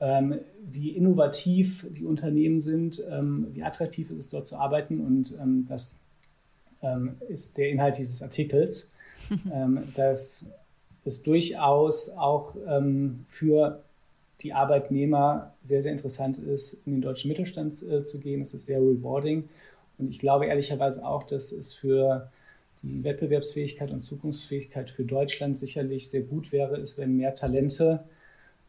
ähm, 0.00 0.38
wie 0.70 0.90
innovativ 0.90 1.86
die 1.90 2.04
Unternehmen 2.04 2.60
sind, 2.60 2.98
wie 2.98 3.62
attraktiv 3.62 4.10
es 4.10 4.16
ist, 4.16 4.32
dort 4.32 4.46
zu 4.46 4.56
arbeiten. 4.56 5.00
Und 5.00 5.36
das 5.68 5.98
ist 7.28 7.56
der 7.58 7.68
Inhalt 7.68 7.98
dieses 7.98 8.22
Artikels, 8.22 8.90
dass 9.94 10.46
es 11.04 11.22
durchaus 11.22 12.10
auch 12.10 12.56
für 13.28 13.82
die 14.40 14.52
Arbeitnehmer 14.52 15.54
sehr, 15.62 15.82
sehr 15.82 15.92
interessant 15.92 16.38
ist, 16.38 16.74
in 16.86 16.92
den 16.92 17.02
deutschen 17.02 17.28
Mittelstand 17.28 17.82
äh, 17.82 18.04
zu 18.04 18.20
gehen. 18.20 18.40
Es 18.40 18.54
ist 18.54 18.66
sehr 18.66 18.80
rewarding. 18.80 19.48
Und 19.98 20.10
ich 20.10 20.18
glaube 20.18 20.46
ehrlicherweise 20.46 21.04
auch, 21.06 21.22
dass 21.22 21.52
es 21.52 21.72
für 21.72 22.30
die 22.82 23.02
Wettbewerbsfähigkeit 23.04 23.90
und 23.90 24.02
Zukunftsfähigkeit 24.02 24.90
für 24.90 25.04
Deutschland 25.04 25.58
sicherlich 25.58 26.10
sehr 26.10 26.22
gut 26.22 26.52
wäre, 26.52 26.76
ist, 26.76 26.98
wenn 26.98 27.16
mehr 27.16 27.34
Talente, 27.34 28.04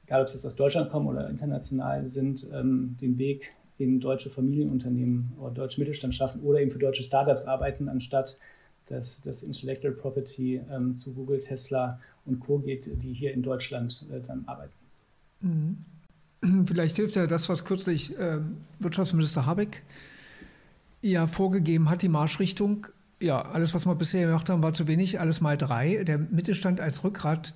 egal 0.06 0.22
ob 0.22 0.30
sie 0.30 0.36
jetzt 0.36 0.46
aus 0.46 0.56
Deutschland 0.56 0.92
kommen 0.92 1.08
oder 1.08 1.30
international 1.30 2.08
sind, 2.08 2.48
ähm, 2.54 2.96
den 3.02 3.18
Weg 3.18 3.52
in 3.78 4.00
deutsche 4.00 4.30
Familienunternehmen 4.30 5.34
oder 5.42 5.52
deutsche 5.52 5.82
Mittelstand 5.82 6.16
schaffen 6.16 6.42
oder 6.42 6.62
eben 6.62 6.72
für 6.72 6.80
deutsche 6.80 7.04
Startups 7.04 7.46
arbeiten, 7.46 7.90
anstatt 7.90 8.38
dass 8.86 9.22
das 9.22 9.42
Intellectual 9.42 9.94
Property 9.94 10.62
ähm, 10.72 10.96
zu 10.96 11.12
Google, 11.14 11.40
Tesla 11.40 12.00
und 12.26 12.40
Co. 12.40 12.60
geht, 12.60 12.90
die 13.04 13.14
hier 13.14 13.34
in 13.34 13.44
Deutschland 13.44 14.06
äh, 14.12 14.20
dann 14.26 14.44
arbeiten. 14.48 14.74
Mhm. 15.42 15.78
Vielleicht 16.66 16.96
hilft 16.96 17.16
ja 17.16 17.28
das, 17.28 17.50
was 17.50 17.66
kürzlich 17.66 18.18
äh, 18.18 18.40
Wirtschaftsminister 18.80 19.46
Habeck 19.46 19.84
ja 21.02 21.28
vorgegeben 21.28 21.90
hat, 21.90 22.02
die 22.02 22.10
Marschrichtung. 22.10 22.88
Ja, 23.22 23.42
alles, 23.42 23.74
was 23.74 23.86
wir 23.86 23.96
bisher 23.96 24.28
gemacht 24.28 24.50
haben, 24.50 24.64
war 24.64 24.74
zu 24.74 24.88
wenig, 24.88 25.20
alles 25.20 25.40
mal 25.42 25.58
drei. 25.58 26.04
Der 26.04 26.18
Mittelstand 26.18 26.82
als 26.82 27.04
Rückgrat 27.04 27.56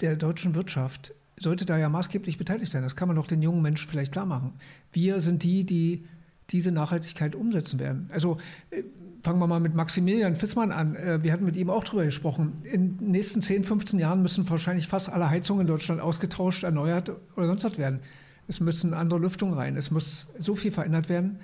der 0.00 0.16
deutschen 0.16 0.54
Wirtschaft 0.54 1.14
sollte 1.36 1.64
da 1.64 1.78
ja 1.78 1.88
maßgeblich 1.88 2.38
beteiligt 2.38 2.72
sein. 2.72 2.82
Das 2.82 2.96
kann 2.96 3.08
man 3.08 3.16
doch 3.16 3.26
den 3.26 3.42
jungen 3.42 3.62
Menschen 3.62 3.88
vielleicht 3.88 4.12
klar 4.12 4.26
machen. 4.26 4.54
Wir 4.92 5.20
sind 5.20 5.42
die, 5.42 5.64
die 5.64 6.04
diese 6.50 6.72
Nachhaltigkeit 6.72 7.34
umsetzen 7.34 7.78
werden. 7.78 8.08
Also 8.12 8.38
äh, 8.70 8.82
fangen 9.22 9.38
wir 9.38 9.46
mal 9.46 9.60
mit 9.60 9.74
Maximilian 9.74 10.36
Fissmann 10.36 10.72
an. 10.72 10.96
Äh, 10.96 11.22
wir 11.22 11.32
hatten 11.32 11.44
mit 11.44 11.56
ihm 11.56 11.70
auch 11.70 11.84
darüber 11.84 12.04
gesprochen. 12.04 12.62
In 12.64 12.98
den 12.98 13.10
nächsten 13.10 13.42
10, 13.42 13.64
15 13.64 13.98
Jahren 13.98 14.22
müssen 14.22 14.48
wahrscheinlich 14.48 14.88
fast 14.88 15.10
alle 15.10 15.30
Heizungen 15.30 15.62
in 15.62 15.66
Deutschland 15.66 16.00
ausgetauscht, 16.00 16.64
erneuert 16.64 17.10
oder 17.36 17.46
sonst 17.46 17.64
was 17.64 17.78
werden. 17.78 18.00
Es 18.46 18.60
müssen 18.60 18.94
andere 18.94 19.20
Lüftungen 19.20 19.54
rein. 19.54 19.76
Es 19.76 19.90
muss 19.90 20.28
so 20.38 20.54
viel 20.54 20.72
verändert 20.72 21.08
werden. 21.08 21.40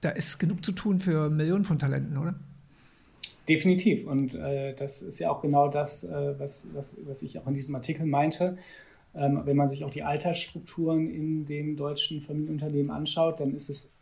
Da 0.00 0.10
ist 0.10 0.38
genug 0.38 0.64
zu 0.64 0.72
tun 0.72 0.98
für 0.98 1.30
Millionen 1.30 1.64
von 1.64 1.78
Talenten, 1.78 2.18
oder? 2.18 2.34
Definitiv. 3.48 4.06
Und 4.06 4.34
äh, 4.34 4.74
das 4.74 5.02
ist 5.02 5.18
ja 5.20 5.30
auch 5.30 5.40
genau 5.40 5.68
das, 5.68 6.04
äh, 6.04 6.34
was, 6.38 6.68
was, 6.74 6.96
was 7.06 7.22
ich 7.22 7.38
auch 7.38 7.46
in 7.46 7.54
diesem 7.54 7.74
Artikel 7.74 8.06
meinte. 8.06 8.58
Ähm, 9.14 9.42
wenn 9.44 9.56
man 9.56 9.68
sich 9.70 9.84
auch 9.84 9.90
die 9.90 10.02
Altersstrukturen 10.02 11.08
in 11.08 11.46
den 11.46 11.76
deutschen 11.76 12.20
Familienunternehmen 12.20 12.90
anschaut, 12.90 13.40
dann 13.40 13.54
ist 13.54 13.70
es 13.70 13.92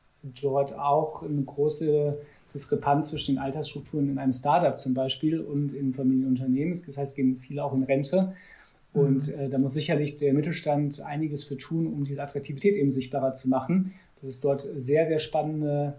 dort 0.41 0.73
auch 0.73 1.23
eine 1.23 1.43
große 1.43 2.19
Diskrepanz 2.55 3.09
zwischen 3.09 3.35
den 3.35 3.43
Altersstrukturen 3.43 4.09
in 4.09 4.19
einem 4.19 4.33
Startup 4.33 4.79
zum 4.79 4.95
Beispiel 4.95 5.41
und 5.41 5.73
in 5.73 5.93
Familienunternehmen. 5.93 6.81
Das 6.87 6.97
heißt, 6.97 7.17
gehen 7.17 7.37
viele 7.37 7.65
auch 7.65 7.75
in 7.75 7.83
Rente. 7.83 8.35
Und 8.93 9.27
mhm. 9.27 9.35
äh, 9.35 9.49
da 9.49 9.59
muss 9.59 9.75
sicherlich 9.75 10.17
der 10.17 10.33
Mittelstand 10.33 11.01
einiges 11.01 11.45
für 11.45 11.57
tun, 11.57 11.89
um 11.89 12.05
diese 12.05 12.23
Attraktivität 12.23 12.77
eben 12.77 12.93
sichtbarer 12.93 13.35
zu 13.35 13.49
machen. 13.49 13.93
Dass 14.23 14.31
es 14.31 14.41
dort 14.41 14.69
sehr, 14.77 15.05
sehr 15.05 15.19
spannende 15.19 15.95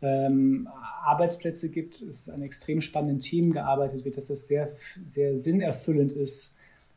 ähm, 0.00 0.68
Arbeitsplätze 1.04 1.68
gibt, 1.68 2.00
es 2.02 2.28
an 2.28 2.42
extrem 2.42 2.80
spannenden 2.80 3.18
Themen 3.18 3.52
gearbeitet 3.52 4.04
wird, 4.04 4.16
dass 4.16 4.28
das 4.28 4.46
sehr, 4.46 4.70
sehr 5.08 5.36
sinnerfüllend 5.36 6.12
ist, 6.12 6.52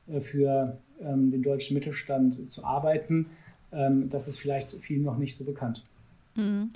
äh, 0.08 0.22
für 0.22 0.78
ähm, 1.02 1.32
den 1.32 1.41
deutschen 1.41 1.74
Mittelstand 1.74 2.50
zu 2.50 2.63
arbeiten. 2.63 3.28
Ähm, 3.72 4.10
das 4.10 4.28
ist 4.28 4.38
vielleicht 4.38 4.74
vielen 4.74 5.04
noch 5.04 5.17
nicht 5.17 5.36
so 5.36 5.45
bekannt. 5.45 5.84
Mhm. 6.36 6.72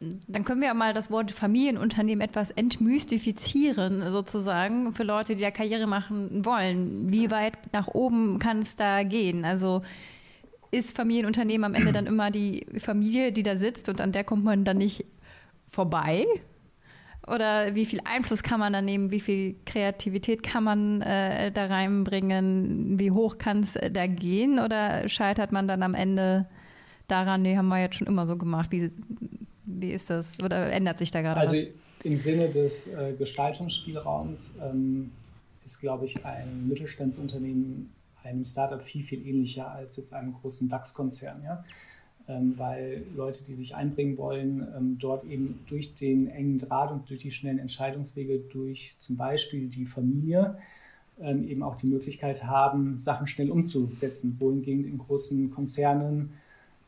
Dann 0.00 0.44
können 0.44 0.62
wir 0.62 0.68
ja 0.68 0.74
mal 0.74 0.94
das 0.94 1.10
Wort 1.10 1.30
Familienunternehmen 1.30 2.22
etwas 2.22 2.50
entmystifizieren, 2.50 4.10
sozusagen, 4.10 4.94
für 4.94 5.02
Leute, 5.02 5.36
die 5.36 5.42
ja 5.42 5.50
Karriere 5.50 5.86
machen 5.86 6.42
wollen. 6.46 7.12
Wie 7.12 7.30
weit 7.30 7.58
nach 7.74 7.86
oben 7.86 8.38
kann 8.38 8.60
es 8.60 8.76
da 8.76 9.02
gehen? 9.02 9.44
Also 9.44 9.82
ist 10.70 10.96
Familienunternehmen 10.96 11.64
am 11.64 11.74
Ende 11.74 11.92
dann 11.92 12.06
immer 12.06 12.30
die 12.30 12.66
Familie, 12.78 13.30
die 13.32 13.42
da 13.42 13.56
sitzt 13.56 13.90
und 13.90 14.00
an 14.00 14.12
der 14.12 14.24
kommt 14.24 14.42
man 14.42 14.64
dann 14.64 14.78
nicht 14.78 15.04
vorbei? 15.68 16.24
Oder 17.26 17.74
wie 17.74 17.84
viel 17.84 18.00
Einfluss 18.04 18.42
kann 18.42 18.58
man 18.58 18.72
da 18.72 18.80
nehmen? 18.80 19.10
Wie 19.10 19.20
viel 19.20 19.56
Kreativität 19.66 20.42
kann 20.42 20.64
man 20.64 21.02
äh, 21.02 21.52
da 21.52 21.66
reinbringen? 21.66 22.98
Wie 22.98 23.10
hoch 23.10 23.36
kann 23.36 23.60
es 23.60 23.76
äh, 23.76 23.90
da 23.90 24.06
gehen? 24.06 24.58
Oder 24.58 25.08
scheitert 25.10 25.52
man 25.52 25.68
dann 25.68 25.82
am 25.82 25.94
Ende 25.94 26.46
daran, 27.06 27.42
nee, 27.42 27.58
haben 27.58 27.68
wir 27.68 27.80
jetzt 27.80 27.96
schon 27.96 28.06
immer 28.06 28.26
so 28.26 28.36
gemacht? 28.36 28.72
Wie, 28.72 28.90
wie 29.78 29.92
ist 29.92 30.10
das? 30.10 30.38
Oder 30.42 30.72
ändert 30.72 30.98
sich 30.98 31.10
da 31.10 31.20
gerade 31.20 31.40
also, 31.40 31.52
was? 31.52 31.60
Also 31.60 31.72
im 32.02 32.16
Sinne 32.16 32.50
des 32.50 32.88
äh, 32.88 33.14
Gestaltungsspielraums 33.18 34.54
ähm, 34.62 35.12
ist, 35.64 35.80
glaube 35.80 36.06
ich, 36.06 36.24
ein 36.24 36.68
Mittelstandsunternehmen 36.68 37.92
einem 38.22 38.44
Startup 38.44 38.82
viel, 38.82 39.02
viel 39.02 39.26
ähnlicher 39.26 39.70
als 39.70 39.96
jetzt 39.96 40.12
einem 40.12 40.34
großen 40.34 40.68
DAX-Konzern. 40.68 41.42
Ja? 41.44 41.64
Ähm, 42.28 42.54
weil 42.56 43.04
Leute, 43.16 43.44
die 43.44 43.54
sich 43.54 43.74
einbringen 43.74 44.18
wollen, 44.18 44.66
ähm, 44.76 44.98
dort 45.00 45.24
eben 45.24 45.60
durch 45.66 45.94
den 45.94 46.28
engen 46.28 46.58
Draht 46.58 46.90
und 46.90 47.08
durch 47.08 47.20
die 47.20 47.30
schnellen 47.30 47.58
Entscheidungswege, 47.58 48.38
durch 48.52 48.96
zum 49.00 49.16
Beispiel 49.16 49.68
die 49.68 49.86
Familie, 49.86 50.58
ähm, 51.20 51.46
eben 51.48 51.62
auch 51.62 51.76
die 51.76 51.86
Möglichkeit 51.86 52.44
haben, 52.44 52.98
Sachen 52.98 53.26
schnell 53.26 53.50
umzusetzen. 53.50 54.36
Wohingegen 54.38 54.84
in 54.84 54.98
großen 54.98 55.50
Konzernen 55.50 56.34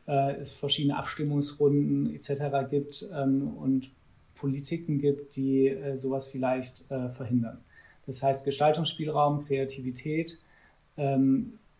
äh, 0.06 0.36
es 0.36 0.52
verschiedene 0.52 0.96
Abstimmungsrunden 0.96 2.14
etc. 2.14 2.68
gibt 2.70 3.04
und 3.12 3.90
Politiken 4.34 4.98
gibt, 4.98 5.36
die 5.36 5.68
äh, 5.68 5.96
sowas 5.96 6.28
vielleicht 6.28 6.90
äh, 6.90 7.10
verhindern. 7.10 7.58
Das 8.06 8.22
heißt, 8.22 8.44
Gestaltungsspielraum, 8.44 9.44
Kreativität, 9.44 10.40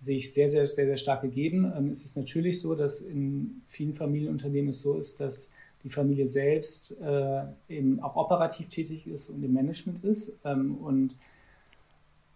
sehe 0.03 0.17
ich 0.17 0.35
sehr, 0.35 0.49
sehr, 0.49 0.67
sehr, 0.67 0.87
sehr 0.87 0.97
stark 0.97 1.23
gegeben. 1.23 1.73
Ähm, 1.77 1.91
es 1.91 2.05
ist 2.05 2.17
natürlich 2.17 2.61
so, 2.61 2.75
dass 2.75 3.01
in 3.01 3.63
vielen 3.67 3.95
Familienunternehmen 3.95 4.71
es 4.71 4.81
so 4.81 4.99
ist, 4.99 5.21
dass 5.21 5.51
die 5.85 5.91
Familie 5.91 6.27
selbst 6.27 7.01
äh, 7.01 7.45
eben 7.69 8.01
auch 8.01 8.17
operativ 8.17 8.69
tätig 8.69 9.07
ist 9.07 9.31
und 9.31 9.43
im 9.43 9.53
Management 9.53 10.05
ist. 10.05 10.37
Ähm, 10.45 10.77
und 10.77 11.17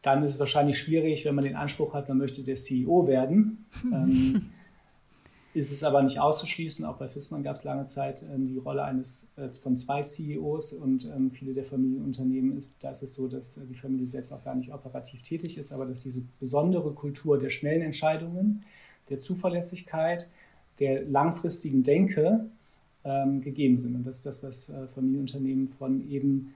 dann 0.02 0.22
ist 0.22 0.30
es 0.30 0.38
wahrscheinlich 0.38 0.78
schwierig, 0.78 1.24
wenn 1.24 1.34
man 1.34 1.44
den 1.44 1.56
Anspruch 1.56 1.92
hat, 1.92 2.08
man 2.08 2.18
möchte 2.18 2.42
der 2.42 2.54
CEO 2.54 3.08
werden. 3.08 3.66
ähm, 3.92 4.50
ist 5.56 5.72
es 5.72 5.82
aber 5.82 6.02
nicht 6.02 6.20
auszuschließen. 6.20 6.84
Auch 6.84 6.98
bei 6.98 7.08
Fissmann 7.08 7.42
gab 7.42 7.56
es 7.56 7.64
lange 7.64 7.86
Zeit 7.86 8.22
ähm, 8.22 8.46
die 8.46 8.58
Rolle 8.58 8.84
eines 8.84 9.26
äh, 9.36 9.48
von 9.62 9.78
zwei 9.78 10.02
CEOs 10.02 10.74
und 10.74 11.06
ähm, 11.06 11.30
viele 11.30 11.54
der 11.54 11.64
Familienunternehmen 11.64 12.58
ist, 12.58 12.74
da 12.80 12.90
ist 12.90 13.02
es 13.02 13.14
so, 13.14 13.26
dass 13.26 13.56
äh, 13.56 13.62
die 13.64 13.74
Familie 13.74 14.06
selbst 14.06 14.32
auch 14.32 14.44
gar 14.44 14.54
nicht 14.54 14.70
operativ 14.70 15.22
tätig 15.22 15.56
ist, 15.56 15.72
aber 15.72 15.86
dass 15.86 16.00
diese 16.00 16.20
besondere 16.40 16.92
Kultur 16.92 17.38
der 17.38 17.48
schnellen 17.48 17.80
Entscheidungen, 17.80 18.66
der 19.08 19.18
Zuverlässigkeit, 19.18 20.28
der 20.78 21.06
langfristigen 21.06 21.82
Denke 21.82 22.50
ähm, 23.04 23.40
gegeben 23.40 23.78
sind. 23.78 23.96
Und 23.96 24.06
das 24.06 24.16
ist 24.16 24.26
das, 24.26 24.42
was 24.42 24.68
äh, 24.68 24.86
Familienunternehmen 24.88 25.68
von 25.68 26.06
eben 26.10 26.54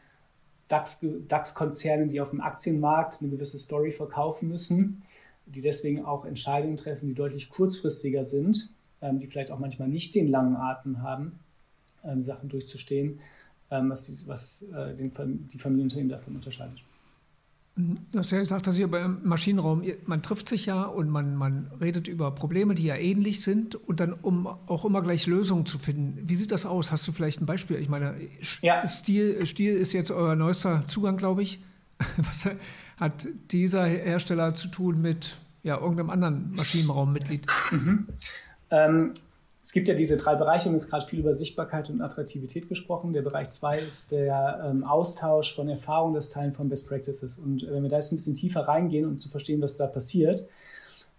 DAX-Konzernen, 0.69 2.11
die 2.11 2.21
auf 2.21 2.31
dem 2.31 2.43
Aktienmarkt 2.43 3.23
eine 3.23 3.31
gewisse 3.31 3.57
Story 3.57 3.93
verkaufen 3.93 4.51
müssen, 4.51 5.03
die 5.47 5.63
deswegen 5.63 6.05
auch 6.05 6.27
Entscheidungen 6.27 6.77
treffen, 6.77 7.09
die 7.09 7.15
deutlich 7.15 7.49
kurzfristiger 7.49 8.27
sind 8.27 8.71
die 9.03 9.27
vielleicht 9.27 9.51
auch 9.51 9.59
manchmal 9.59 9.89
nicht 9.89 10.15
den 10.15 10.29
langen 10.29 10.57
Atem 10.57 11.03
haben, 11.03 11.41
ähm, 12.05 12.23
Sachen 12.23 12.49
durchzustehen, 12.49 13.21
ähm, 13.71 13.91
was, 13.91 14.05
die, 14.05 14.27
was 14.27 14.63
äh, 14.75 14.95
den, 14.95 15.13
die 15.49 15.59
Familienunternehmen 15.59 16.11
davon 16.11 16.37
unterscheidet. 16.37 16.79
Mhm. 17.77 17.99
Du 18.13 18.19
hast 18.19 18.31
ja 18.31 18.39
gesagt, 18.39 18.67
dass 18.67 18.79
ihr 18.79 18.89
beim 18.89 19.21
Maschinenraum, 19.23 19.83
man 20.07 20.23
trifft 20.23 20.49
sich 20.49 20.67
ja 20.67 20.83
und 20.85 21.09
man, 21.09 21.37
man 21.37 21.71
redet 21.81 22.09
über 22.09 22.31
Probleme, 22.33 22.75
die 22.75 22.85
ja 22.85 22.97
ähnlich 22.97 23.43
sind 23.43 23.75
und 23.75 24.01
dann, 24.01 24.13
um 24.13 24.47
auch 24.47 24.85
immer 24.85 25.03
gleich 25.03 25.27
Lösungen 25.27 25.67
zu 25.67 25.79
finden. 25.79 26.19
Wie 26.29 26.37
sieht 26.37 26.53
das 26.53 26.67
aus? 26.67 26.93
Hast 26.93 27.07
du 27.07 27.13
vielleicht 27.13 27.41
ein 27.41 27.47
Beispiel? 27.47 27.77
Ich 27.77 27.89
meine, 27.89 28.17
ja. 28.63 28.87
Stil, 28.87 29.45
Stil 29.47 29.75
ist 29.75 29.93
jetzt 29.93 30.11
euer 30.11 30.37
neuester 30.37 30.87
Zugang, 30.87 31.17
glaube 31.17 31.43
ich. 31.43 31.61
Was 32.17 32.49
hat 32.97 33.29
dieser 33.51 33.85
Hersteller 33.85 34.55
zu 34.55 34.69
tun 34.69 35.01
mit 35.01 35.39
ja, 35.63 35.79
irgendeinem 35.79 36.11
anderen 36.11 36.53
Maschinenraummitglied? 36.53 37.47
Mhm. 37.71 38.07
Ähm, 38.71 39.13
es 39.63 39.73
gibt 39.73 39.89
ja 39.89 39.95
diese 39.95 40.17
drei 40.17 40.35
Bereiche 40.37 40.69
und 40.69 40.75
es 40.75 40.85
ist 40.85 40.91
gerade 40.91 41.07
viel 41.07 41.21
über 41.21 41.35
Sichtbarkeit 41.35 41.91
und 41.91 42.01
Attraktivität 42.01 42.69
gesprochen. 42.69 43.13
Der 43.13 43.23
Bereich 43.23 43.51
zwei 43.51 43.79
ist 43.79 44.11
der 44.11 44.65
ähm, 44.67 44.85
Austausch 44.85 45.55
von 45.55 45.69
Erfahrungen, 45.69 46.15
das 46.15 46.29
Teilen 46.29 46.53
von 46.53 46.69
Best 46.69 46.89
Practices. 46.89 47.39
Und 47.39 47.63
äh, 47.63 47.73
wenn 47.73 47.83
wir 47.83 47.91
da 47.91 47.97
jetzt 47.97 48.13
ein 48.13 48.17
bisschen 48.17 48.35
tiefer 48.35 48.61
reingehen, 48.61 49.07
um 49.07 49.21
zu 49.21 49.29
verstehen, 49.29 49.61
was 49.61 49.77
da 49.77 49.87
passiert, 49.87 50.47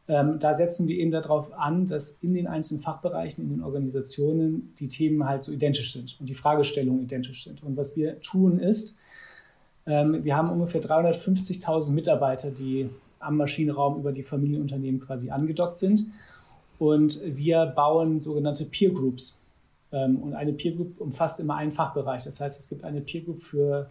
ähm, 0.08 0.40
da 0.40 0.56
setzen 0.56 0.88
wir 0.88 0.98
eben 0.98 1.12
darauf 1.12 1.54
an, 1.54 1.86
dass 1.86 2.18
in 2.22 2.34
den 2.34 2.48
einzelnen 2.48 2.82
Fachbereichen, 2.82 3.44
in 3.44 3.50
den 3.50 3.64
Organisationen 3.64 4.74
die 4.80 4.88
Themen 4.88 5.28
halt 5.28 5.46
so 5.46 5.52
identisch 5.52 5.94
sind 5.94 6.18
und 6.20 6.28
die 6.28 6.36
Fragestellungen 6.36 7.04
identisch 7.04 7.44
sind. 7.44 7.64
Und 7.64 7.78
was 7.78 7.96
wir 7.96 8.20
tun 8.22 8.60
ist, 8.60 8.98
ähm, 9.86 10.24
wir 10.24 10.36
haben 10.36 10.50
ungefähr 10.50 10.82
350.000 10.82 11.92
Mitarbeiter, 11.92 12.52
die 12.52 12.90
am 13.20 13.38
Maschinenraum 13.38 14.00
über 14.00 14.12
die 14.12 14.24
Familienunternehmen 14.24 15.00
quasi 15.00 15.30
angedockt 15.30 15.78
sind. 15.78 16.06
Und 16.82 17.22
wir 17.24 17.67
bauen 17.67 18.22
sogenannte 18.22 18.65
Peer 18.65 18.89
Groups. 18.89 19.39
Ähm, 19.91 20.17
und 20.17 20.34
eine 20.34 20.52
Peer 20.52 20.72
Group 20.72 21.00
umfasst 21.00 21.39
immer 21.39 21.56
einen 21.56 21.72
Fachbereich. 21.72 22.24
Das 22.24 22.39
heißt, 22.39 22.60
es 22.60 22.70
gibt 22.70 22.84
eine 22.84 23.02
Peer 23.02 23.22
Group 23.22 23.39
für 23.39 23.88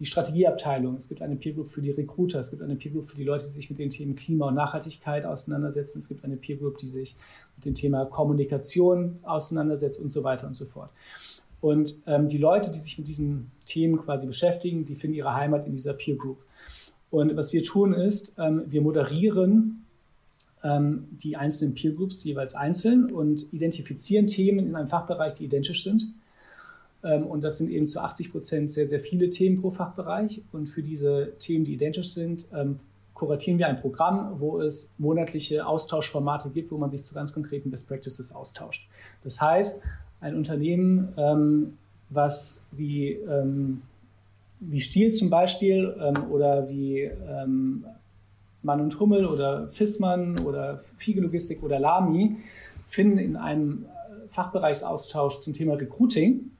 die 0.00 0.06
Strategieabteilung, 0.06 0.96
es 0.96 1.08
gibt 1.08 1.22
eine 1.22 1.36
Peer 1.36 1.52
Group 1.52 1.68
für 1.68 1.80
die 1.80 1.92
Recruiter, 1.92 2.40
es 2.40 2.50
gibt 2.50 2.60
eine 2.60 2.74
Peer 2.74 2.90
Group 2.90 3.06
für 3.06 3.14
die 3.14 3.22
Leute, 3.22 3.44
die 3.44 3.52
sich 3.52 3.70
mit 3.70 3.78
den 3.78 3.90
Themen 3.90 4.16
Klima 4.16 4.48
und 4.48 4.56
Nachhaltigkeit 4.56 5.24
auseinandersetzen, 5.24 6.00
es 6.00 6.08
gibt 6.08 6.24
eine 6.24 6.34
Peer 6.34 6.56
Group, 6.56 6.78
die 6.78 6.88
sich 6.88 7.14
mit 7.54 7.64
dem 7.64 7.76
Thema 7.76 8.06
Kommunikation 8.06 9.20
auseinandersetzt 9.22 10.00
und 10.00 10.10
so 10.10 10.24
weiter 10.24 10.48
und 10.48 10.54
so 10.54 10.64
fort. 10.64 10.90
Und 11.60 12.00
ähm, 12.08 12.26
die 12.26 12.38
Leute, 12.38 12.72
die 12.72 12.80
sich 12.80 12.98
mit 12.98 13.06
diesen 13.06 13.52
Themen 13.66 13.98
quasi 13.98 14.26
beschäftigen, 14.26 14.84
die 14.84 14.96
finden 14.96 15.14
ihre 15.14 15.36
Heimat 15.36 15.64
in 15.68 15.72
dieser 15.74 15.94
Peer 15.94 16.16
Group. 16.16 16.38
Und 17.12 17.36
was 17.36 17.52
wir 17.52 17.62
tun 17.62 17.94
ist, 17.94 18.36
ähm, 18.40 18.64
wir 18.66 18.82
moderieren 18.82 19.81
ähm, 20.64 21.08
die 21.10 21.36
einzelnen 21.36 21.74
Peer 21.74 21.92
Groups 21.92 22.24
jeweils 22.24 22.54
einzeln 22.54 23.10
und 23.10 23.52
identifizieren 23.52 24.26
Themen 24.26 24.66
in 24.66 24.74
einem 24.74 24.88
Fachbereich, 24.88 25.34
die 25.34 25.44
identisch 25.44 25.82
sind 25.82 26.12
ähm, 27.04 27.26
und 27.26 27.42
das 27.42 27.58
sind 27.58 27.70
eben 27.70 27.86
zu 27.86 28.00
80 28.00 28.30
Prozent 28.30 28.70
sehr, 28.70 28.86
sehr 28.86 29.00
viele 29.00 29.28
Themen 29.28 29.60
pro 29.60 29.70
Fachbereich. 29.70 30.42
Und 30.52 30.66
für 30.66 30.82
diese 30.82 31.32
Themen, 31.38 31.64
die 31.64 31.74
identisch 31.74 32.10
sind, 32.10 32.48
ähm, 32.54 32.78
kuratieren 33.14 33.58
wir 33.58 33.68
ein 33.68 33.80
Programm, 33.80 34.40
wo 34.40 34.60
es 34.60 34.92
monatliche 34.98 35.66
Austauschformate 35.66 36.50
gibt, 36.50 36.72
wo 36.72 36.78
man 36.78 36.90
sich 36.90 37.04
zu 37.04 37.14
ganz 37.14 37.32
konkreten 37.32 37.70
Best 37.70 37.88
Practices 37.88 38.34
austauscht. 38.34 38.88
Das 39.22 39.40
heißt, 39.40 39.82
ein 40.20 40.34
Unternehmen, 40.36 41.12
ähm, 41.16 41.78
was 42.10 42.66
wie, 42.72 43.18
wie 44.60 44.80
Stiel 44.80 45.12
zum 45.12 45.30
Beispiel 45.30 45.94
oder 46.30 46.68
wie 46.68 47.10
Mann 48.62 48.80
und 48.80 48.98
Hummel 48.98 49.26
oder 49.26 49.68
Fissmann 49.68 50.38
oder 50.40 50.82
Fiege 50.96 51.28
oder 51.62 51.78
Lamy 51.78 52.36
finden 52.86 53.18
in 53.18 53.36
einem 53.36 53.86
Fachbereichsaustausch 54.28 55.40
zum 55.40 55.52
Thema 55.52 55.74
Recruiting 55.74 56.50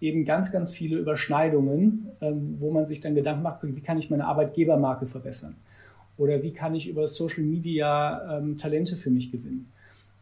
eben 0.00 0.24
ganz, 0.24 0.52
ganz 0.52 0.72
viele 0.72 0.96
Überschneidungen, 0.96 2.08
ähm, 2.20 2.56
wo 2.60 2.70
man 2.70 2.86
sich 2.86 3.00
dann 3.00 3.14
Gedanken 3.14 3.42
macht, 3.42 3.60
wie 3.62 3.80
kann 3.80 3.98
ich 3.98 4.10
meine 4.10 4.26
Arbeitgebermarke 4.26 5.06
verbessern? 5.06 5.56
Oder 6.16 6.42
wie 6.42 6.52
kann 6.52 6.74
ich 6.74 6.88
über 6.88 7.06
Social 7.06 7.42
Media 7.42 8.38
ähm, 8.38 8.56
Talente 8.56 8.96
für 8.96 9.10
mich 9.10 9.30
gewinnen? 9.30 9.70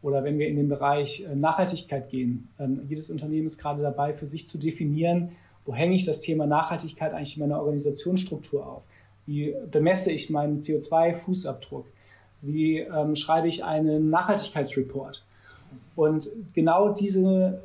Oder 0.01 0.23
wenn 0.23 0.37
wir 0.37 0.47
in 0.47 0.55
den 0.55 0.69
Bereich 0.69 1.25
äh, 1.25 1.35
Nachhaltigkeit 1.35 2.09
gehen, 2.09 2.47
ähm, 2.59 2.81
jedes 2.87 3.09
Unternehmen 3.09 3.47
ist 3.47 3.57
gerade 3.57 3.81
dabei, 3.81 4.13
für 4.13 4.27
sich 4.27 4.47
zu 4.47 4.57
definieren, 4.57 5.29
wo 5.65 5.75
hänge 5.75 5.95
ich 5.95 6.05
das 6.05 6.19
Thema 6.19 6.47
Nachhaltigkeit 6.47 7.13
eigentlich 7.13 7.35
in 7.35 7.41
meiner 7.41 7.59
Organisationsstruktur 7.59 8.65
auf? 8.65 8.83
Wie 9.27 9.53
bemesse 9.71 10.11
ich 10.11 10.31
meinen 10.31 10.61
CO2-Fußabdruck? 10.61 11.85
Wie 12.41 12.79
ähm, 12.79 13.15
schreibe 13.15 13.47
ich 13.47 13.63
einen 13.63 14.09
Nachhaltigkeitsreport? 14.09 15.23
Und 15.95 16.29
genau 16.53 16.93
diese 16.93 17.61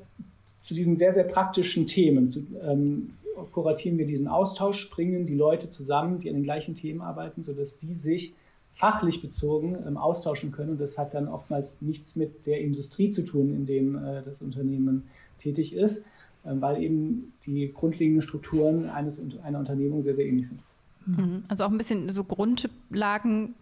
zu 0.64 0.74
diesen 0.74 0.96
sehr, 0.96 1.12
sehr 1.12 1.24
praktischen 1.24 1.86
Themen 1.86 2.28
zu, 2.28 2.46
ähm, 2.62 3.14
kuratieren 3.52 3.98
wir 3.98 4.06
diesen 4.06 4.28
Austausch, 4.28 4.90
bringen 4.90 5.26
die 5.26 5.34
Leute 5.34 5.68
zusammen, 5.68 6.18
die 6.18 6.28
an 6.28 6.36
den 6.36 6.44
gleichen 6.44 6.74
Themen 6.74 7.00
arbeiten, 7.00 7.42
sodass 7.42 7.80
sie 7.80 7.94
sich 7.94 8.34
fachlich 8.74 9.20
bezogen 9.20 9.76
ähm, 9.86 9.96
austauschen 9.96 10.52
können. 10.52 10.70
Und 10.70 10.80
das 10.80 10.98
hat 10.98 11.14
dann 11.14 11.28
oftmals 11.28 11.82
nichts 11.82 12.16
mit 12.16 12.46
der 12.46 12.60
Industrie 12.60 13.10
zu 13.10 13.24
tun, 13.24 13.54
in 13.54 13.66
dem 13.66 13.96
äh, 13.96 14.22
das 14.22 14.40
Unternehmen 14.40 15.04
tätig 15.38 15.74
ist, 15.74 15.98
äh, 16.44 16.52
weil 16.54 16.82
eben 16.82 17.32
die 17.44 17.72
grundlegenden 17.72 18.22
Strukturen 18.22 18.88
eines, 18.88 19.20
einer 19.42 19.58
Unternehmung 19.58 20.02
sehr, 20.02 20.14
sehr 20.14 20.26
ähnlich 20.26 20.48
sind. 20.48 20.60
Mhm. 21.06 21.44
Also 21.48 21.64
auch 21.64 21.70
ein 21.70 21.78
bisschen 21.78 22.12
so 22.14 22.24
Grundlagen, 22.24 23.54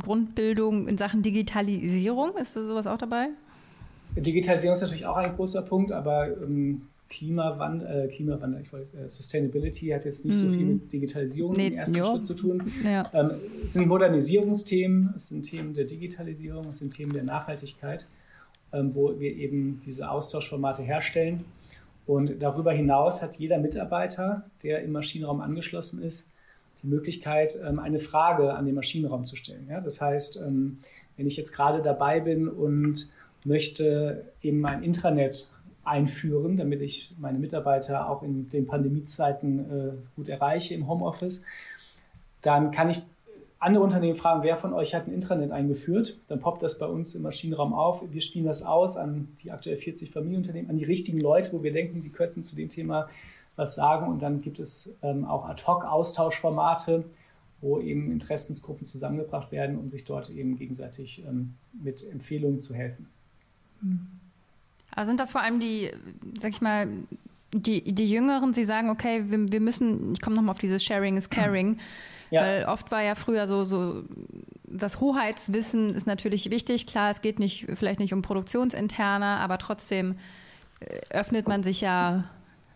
Grundbildung 0.00 0.88
in 0.88 0.98
Sachen 0.98 1.22
Digitalisierung, 1.22 2.36
ist 2.36 2.56
da 2.56 2.64
sowas 2.64 2.86
auch 2.86 2.98
dabei? 2.98 3.28
Digitalisierung 4.16 4.74
ist 4.74 4.80
natürlich 4.80 5.06
auch 5.06 5.16
ein 5.16 5.34
großer 5.36 5.62
Punkt, 5.62 5.92
aber 5.92 6.28
ähm, 6.28 6.82
Klimawandel, 7.08 8.04
äh, 8.04 8.08
Klimawandel, 8.08 8.60
ich 8.62 8.72
wollte, 8.72 8.96
äh, 8.98 9.08
Sustainability 9.08 9.88
hat 9.88 10.04
jetzt 10.04 10.24
nicht 10.24 10.36
mm. 10.36 10.40
so 10.40 10.48
viel 10.48 10.66
mhm. 10.66 10.72
mit 10.74 10.92
Digitalisierung 10.92 11.52
nee, 11.52 11.68
im 11.68 11.74
ersten 11.74 11.96
jo. 11.96 12.04
Schritt 12.04 12.26
zu 12.26 12.34
tun. 12.34 12.72
Ja. 12.84 13.10
Ähm, 13.14 13.30
es 13.64 13.72
sind 13.72 13.88
Modernisierungsthemen, 13.88 15.14
es 15.16 15.28
sind 15.28 15.44
Themen 15.44 15.74
der 15.74 15.84
Digitalisierung, 15.84 16.66
es 16.70 16.78
sind 16.78 16.90
Themen 16.90 17.12
der 17.12 17.22
Nachhaltigkeit, 17.22 18.06
ähm, 18.72 18.94
wo 18.94 19.18
wir 19.18 19.34
eben 19.36 19.80
diese 19.86 20.10
Austauschformate 20.10 20.82
herstellen. 20.82 21.44
Und 22.06 22.42
darüber 22.42 22.72
hinaus 22.72 23.22
hat 23.22 23.36
jeder 23.36 23.58
Mitarbeiter, 23.58 24.44
der 24.62 24.82
im 24.82 24.92
Maschinenraum 24.92 25.40
angeschlossen 25.40 26.02
ist, 26.02 26.28
die 26.82 26.86
Möglichkeit, 26.86 27.58
ähm, 27.66 27.78
eine 27.78 27.98
Frage 27.98 28.54
an 28.54 28.66
den 28.66 28.74
Maschinenraum 28.74 29.24
zu 29.24 29.36
stellen. 29.36 29.68
Das 29.82 30.00
heißt, 30.00 30.42
ähm, 30.46 30.78
wenn 31.16 31.26
ich 31.26 31.36
jetzt 31.36 31.52
gerade 31.52 31.82
dabei 31.82 32.20
bin 32.20 32.48
und 32.48 33.10
möchte 33.44 34.24
eben 34.42 34.64
ein 34.66 34.82
Intranet 34.82 35.50
einführen, 35.84 36.56
damit 36.56 36.82
ich 36.82 37.14
meine 37.18 37.38
Mitarbeiter 37.38 38.08
auch 38.10 38.22
in 38.22 38.48
den 38.50 38.66
Pandemiezeiten 38.66 39.58
äh, 39.58 39.92
gut 40.16 40.28
erreiche 40.28 40.74
im 40.74 40.86
Homeoffice. 40.86 41.42
Dann 42.42 42.70
kann 42.70 42.90
ich 42.90 42.98
andere 43.58 43.82
Unternehmen 43.82 44.16
fragen, 44.16 44.42
wer 44.42 44.56
von 44.56 44.72
euch 44.72 44.94
hat 44.94 45.08
ein 45.08 45.12
Intranet 45.12 45.50
eingeführt? 45.50 46.20
Dann 46.28 46.38
poppt 46.40 46.62
das 46.62 46.78
bei 46.78 46.86
uns 46.86 47.14
im 47.14 47.22
Maschinenraum 47.22 47.72
auf. 47.72 48.02
Wir 48.12 48.20
spielen 48.20 48.44
das 48.44 48.62
aus 48.62 48.96
an 48.96 49.28
die 49.42 49.50
aktuell 49.50 49.76
40 49.76 50.10
Familienunternehmen, 50.10 50.70
an 50.70 50.78
die 50.78 50.84
richtigen 50.84 51.20
Leute, 51.20 51.52
wo 51.52 51.62
wir 51.62 51.72
denken, 51.72 52.02
die 52.02 52.10
könnten 52.10 52.44
zu 52.44 52.54
dem 52.54 52.68
Thema 52.68 53.08
was 53.58 53.74
sagen. 53.74 54.08
Und 54.08 54.22
dann 54.22 54.40
gibt 54.40 54.58
es 54.58 54.96
ähm, 55.02 55.24
auch 55.24 55.48
Ad-Hoc-Austauschformate, 55.48 57.04
wo 57.60 57.80
eben 57.80 58.12
Interessensgruppen 58.12 58.86
zusammengebracht 58.86 59.50
werden, 59.50 59.78
um 59.78 59.88
sich 59.88 60.04
dort 60.04 60.30
eben 60.30 60.56
gegenseitig 60.56 61.24
ähm, 61.26 61.54
mit 61.72 62.08
Empfehlungen 62.10 62.60
zu 62.60 62.74
helfen. 62.74 63.08
Also 64.94 65.10
sind 65.10 65.20
das 65.20 65.32
vor 65.32 65.42
allem 65.42 65.60
die, 65.60 65.90
sag 66.40 66.52
ich 66.52 66.60
mal, 66.60 66.88
die, 67.52 67.82
die 67.92 68.08
Jüngeren, 68.08 68.54
sie 68.54 68.64
sagen, 68.64 68.90
okay, 68.90 69.24
wir, 69.28 69.50
wir 69.50 69.60
müssen, 69.60 70.12
ich 70.12 70.20
komme 70.20 70.36
nochmal 70.36 70.52
auf 70.52 70.58
dieses 70.58 70.84
Sharing 70.84 71.16
is 71.16 71.30
Caring, 71.30 71.78
ja. 72.30 72.42
weil 72.42 72.64
oft 72.66 72.90
war 72.90 73.02
ja 73.02 73.14
früher 73.14 73.48
so, 73.48 73.64
so, 73.64 74.04
das 74.64 75.00
Hoheitswissen 75.00 75.94
ist 75.94 76.06
natürlich 76.06 76.50
wichtig. 76.50 76.86
Klar, 76.86 77.10
es 77.10 77.22
geht 77.22 77.38
nicht, 77.38 77.66
vielleicht 77.74 78.00
nicht 78.00 78.12
um 78.12 78.22
Produktionsinterner, 78.22 79.40
aber 79.40 79.58
trotzdem 79.58 80.16
äh, 80.80 81.00
öffnet 81.10 81.48
man 81.48 81.62
sich 81.62 81.80
ja 81.80 82.24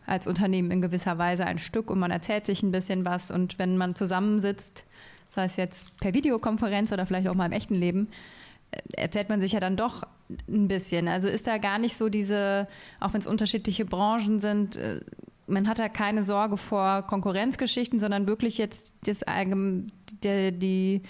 als 0.06 0.26
Unternehmen 0.26 0.70
in 0.70 0.80
gewisser 0.80 1.18
Weise 1.18 1.46
ein 1.46 1.58
Stück 1.58 1.90
und 1.90 1.98
man 1.98 2.10
erzählt 2.10 2.46
sich 2.46 2.62
ein 2.62 2.72
bisschen 2.72 3.04
was 3.04 3.30
und 3.30 3.58
wenn 3.58 3.76
man 3.76 3.94
zusammensitzt, 3.94 4.84
das 5.26 5.36
heißt 5.36 5.56
jetzt 5.58 6.00
per 6.00 6.14
Videokonferenz 6.14 6.92
oder 6.92 7.06
vielleicht 7.06 7.28
auch 7.28 7.34
mal 7.34 7.46
im 7.46 7.52
echten 7.52 7.74
Leben, 7.74 8.08
erzählt 8.96 9.28
man 9.28 9.40
sich 9.40 9.52
ja 9.52 9.60
dann 9.60 9.76
doch 9.76 10.02
ein 10.48 10.68
bisschen. 10.68 11.08
Also 11.08 11.28
ist 11.28 11.46
da 11.46 11.58
gar 11.58 11.78
nicht 11.78 11.96
so 11.96 12.08
diese, 12.08 12.68
auch 13.00 13.12
wenn 13.12 13.20
es 13.20 13.26
unterschiedliche 13.26 13.84
Branchen 13.84 14.40
sind, 14.40 14.76
äh, 14.76 15.00
man 15.46 15.68
hat 15.68 15.78
da 15.78 15.88
keine 15.88 16.22
Sorge 16.22 16.56
vor 16.56 17.02
Konkurrenzgeschichten, 17.02 17.98
sondern 17.98 18.26
wirklich 18.26 18.58
jetzt 18.58 18.94
das, 19.04 19.20
der, 20.22 20.52
die 20.52 21.02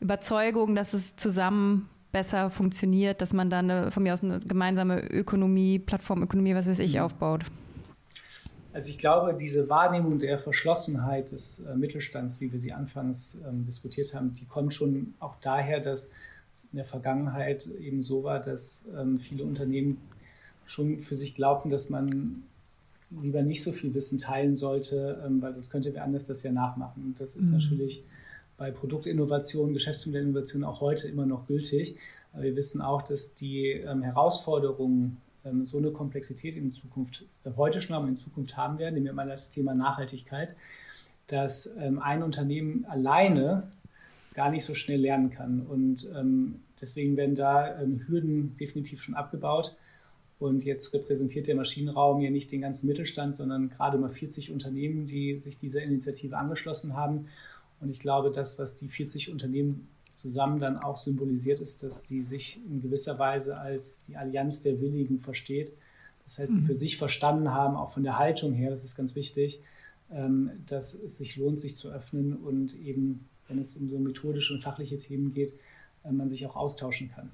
Überzeugung, 0.00 0.74
dass 0.74 0.94
es 0.94 1.16
zusammen 1.16 1.88
besser 2.12 2.48
funktioniert, 2.48 3.20
dass 3.20 3.32
man 3.32 3.50
dann 3.50 3.70
eine, 3.70 3.90
von 3.90 4.02
mir 4.02 4.14
aus 4.14 4.22
eine 4.22 4.40
gemeinsame 4.40 5.00
Ökonomie, 5.10 5.78
Plattformökonomie, 5.78 6.54
was 6.54 6.68
weiß 6.68 6.78
ich, 6.78 6.94
mhm. 6.94 7.00
aufbaut. 7.00 7.44
Also 8.76 8.90
ich 8.90 8.98
glaube, 8.98 9.32
diese 9.32 9.70
Wahrnehmung 9.70 10.18
der 10.18 10.38
Verschlossenheit 10.38 11.32
des 11.32 11.60
äh, 11.60 11.74
Mittelstands, 11.74 12.42
wie 12.42 12.52
wir 12.52 12.60
sie 12.60 12.74
anfangs 12.74 13.40
ähm, 13.48 13.64
diskutiert 13.64 14.12
haben, 14.12 14.34
die 14.34 14.44
kommt 14.44 14.74
schon 14.74 15.14
auch 15.18 15.36
daher, 15.40 15.80
dass 15.80 16.08
in 16.72 16.76
der 16.76 16.84
Vergangenheit 16.84 17.66
eben 17.80 18.02
so 18.02 18.22
war, 18.22 18.38
dass 18.38 18.86
ähm, 18.94 19.16
viele 19.16 19.44
Unternehmen 19.44 19.96
schon 20.66 21.00
für 21.00 21.16
sich 21.16 21.34
glaubten, 21.34 21.70
dass 21.70 21.88
man 21.88 22.42
lieber 23.22 23.40
nicht 23.40 23.62
so 23.62 23.72
viel 23.72 23.94
Wissen 23.94 24.18
teilen 24.18 24.56
sollte, 24.56 25.24
ähm, 25.24 25.40
weil 25.40 25.54
sonst 25.54 25.70
könnte 25.70 25.94
wer 25.94 26.04
anders 26.04 26.26
das 26.26 26.42
ja 26.42 26.52
nachmachen. 26.52 27.02
Und 27.02 27.18
das 27.18 27.34
ist 27.34 27.46
mhm. 27.46 27.60
natürlich 27.60 28.04
bei 28.58 28.70
Produktinnovation, 28.70 29.72
Geschäftsmodellinnovation 29.72 30.64
auch 30.64 30.82
heute 30.82 31.08
immer 31.08 31.24
noch 31.24 31.46
gültig. 31.46 31.96
Aber 32.34 32.42
wir 32.42 32.56
wissen 32.56 32.82
auch, 32.82 33.00
dass 33.00 33.32
die 33.32 33.70
ähm, 33.70 34.02
Herausforderungen 34.02 35.16
so 35.64 35.78
eine 35.78 35.90
Komplexität 35.90 36.56
in 36.56 36.70
Zukunft, 36.70 37.24
äh, 37.44 37.50
heute 37.56 37.80
schon, 37.80 37.96
aber 37.96 38.08
in 38.08 38.16
Zukunft 38.16 38.56
haben 38.56 38.78
werden, 38.78 38.94
nehmen 38.94 39.06
wir 39.06 39.12
mal 39.12 39.28
das 39.28 39.50
Thema 39.50 39.74
Nachhaltigkeit, 39.74 40.54
dass 41.26 41.74
ähm, 41.78 41.98
ein 41.98 42.22
Unternehmen 42.22 42.84
alleine 42.86 43.64
gar 44.34 44.50
nicht 44.50 44.64
so 44.64 44.74
schnell 44.74 45.00
lernen 45.00 45.30
kann. 45.30 45.60
Und 45.60 46.08
ähm, 46.14 46.60
deswegen 46.80 47.16
werden 47.16 47.34
da 47.34 47.80
ähm, 47.80 48.02
Hürden 48.06 48.54
definitiv 48.56 49.02
schon 49.02 49.14
abgebaut. 49.14 49.74
Und 50.38 50.64
jetzt 50.64 50.92
repräsentiert 50.92 51.46
der 51.46 51.56
Maschinenraum 51.56 52.20
ja 52.20 52.30
nicht 52.30 52.52
den 52.52 52.60
ganzen 52.60 52.86
Mittelstand, 52.86 53.36
sondern 53.36 53.70
gerade 53.70 53.96
mal 53.96 54.10
40 54.10 54.52
Unternehmen, 54.52 55.06
die 55.06 55.38
sich 55.38 55.56
dieser 55.56 55.82
Initiative 55.82 56.36
angeschlossen 56.36 56.94
haben. 56.94 57.28
Und 57.80 57.88
ich 57.88 57.98
glaube, 57.98 58.30
das, 58.30 58.58
was 58.58 58.76
die 58.76 58.88
40 58.88 59.30
Unternehmen 59.32 59.88
zusammen 60.16 60.58
dann 60.58 60.78
auch 60.78 60.96
symbolisiert 60.96 61.60
ist, 61.60 61.82
dass 61.82 62.08
sie 62.08 62.22
sich 62.22 62.64
in 62.66 62.80
gewisser 62.80 63.18
Weise 63.18 63.58
als 63.58 64.00
die 64.00 64.16
Allianz 64.16 64.62
der 64.62 64.80
Willigen 64.80 65.20
versteht. 65.20 65.72
Das 66.24 66.38
heißt, 66.38 66.54
sie 66.54 66.60
mhm. 66.60 66.64
für 66.64 66.76
sich 66.76 66.96
verstanden 66.96 67.52
haben, 67.52 67.76
auch 67.76 67.90
von 67.90 68.02
der 68.02 68.18
Haltung 68.18 68.52
her, 68.52 68.70
das 68.70 68.82
ist 68.82 68.96
ganz 68.96 69.14
wichtig, 69.14 69.62
ähm, 70.10 70.50
dass 70.66 70.94
es 70.94 71.18
sich 71.18 71.36
lohnt, 71.36 71.60
sich 71.60 71.76
zu 71.76 71.88
öffnen 71.90 72.34
und 72.34 72.74
eben, 72.74 73.28
wenn 73.46 73.58
es 73.58 73.76
um 73.76 73.88
so 73.88 73.98
methodische 73.98 74.54
und 74.54 74.62
fachliche 74.62 74.96
Themen 74.96 75.32
geht, 75.32 75.54
äh, 76.02 76.10
man 76.10 76.30
sich 76.30 76.46
auch 76.46 76.56
austauschen 76.56 77.10
kann. 77.14 77.30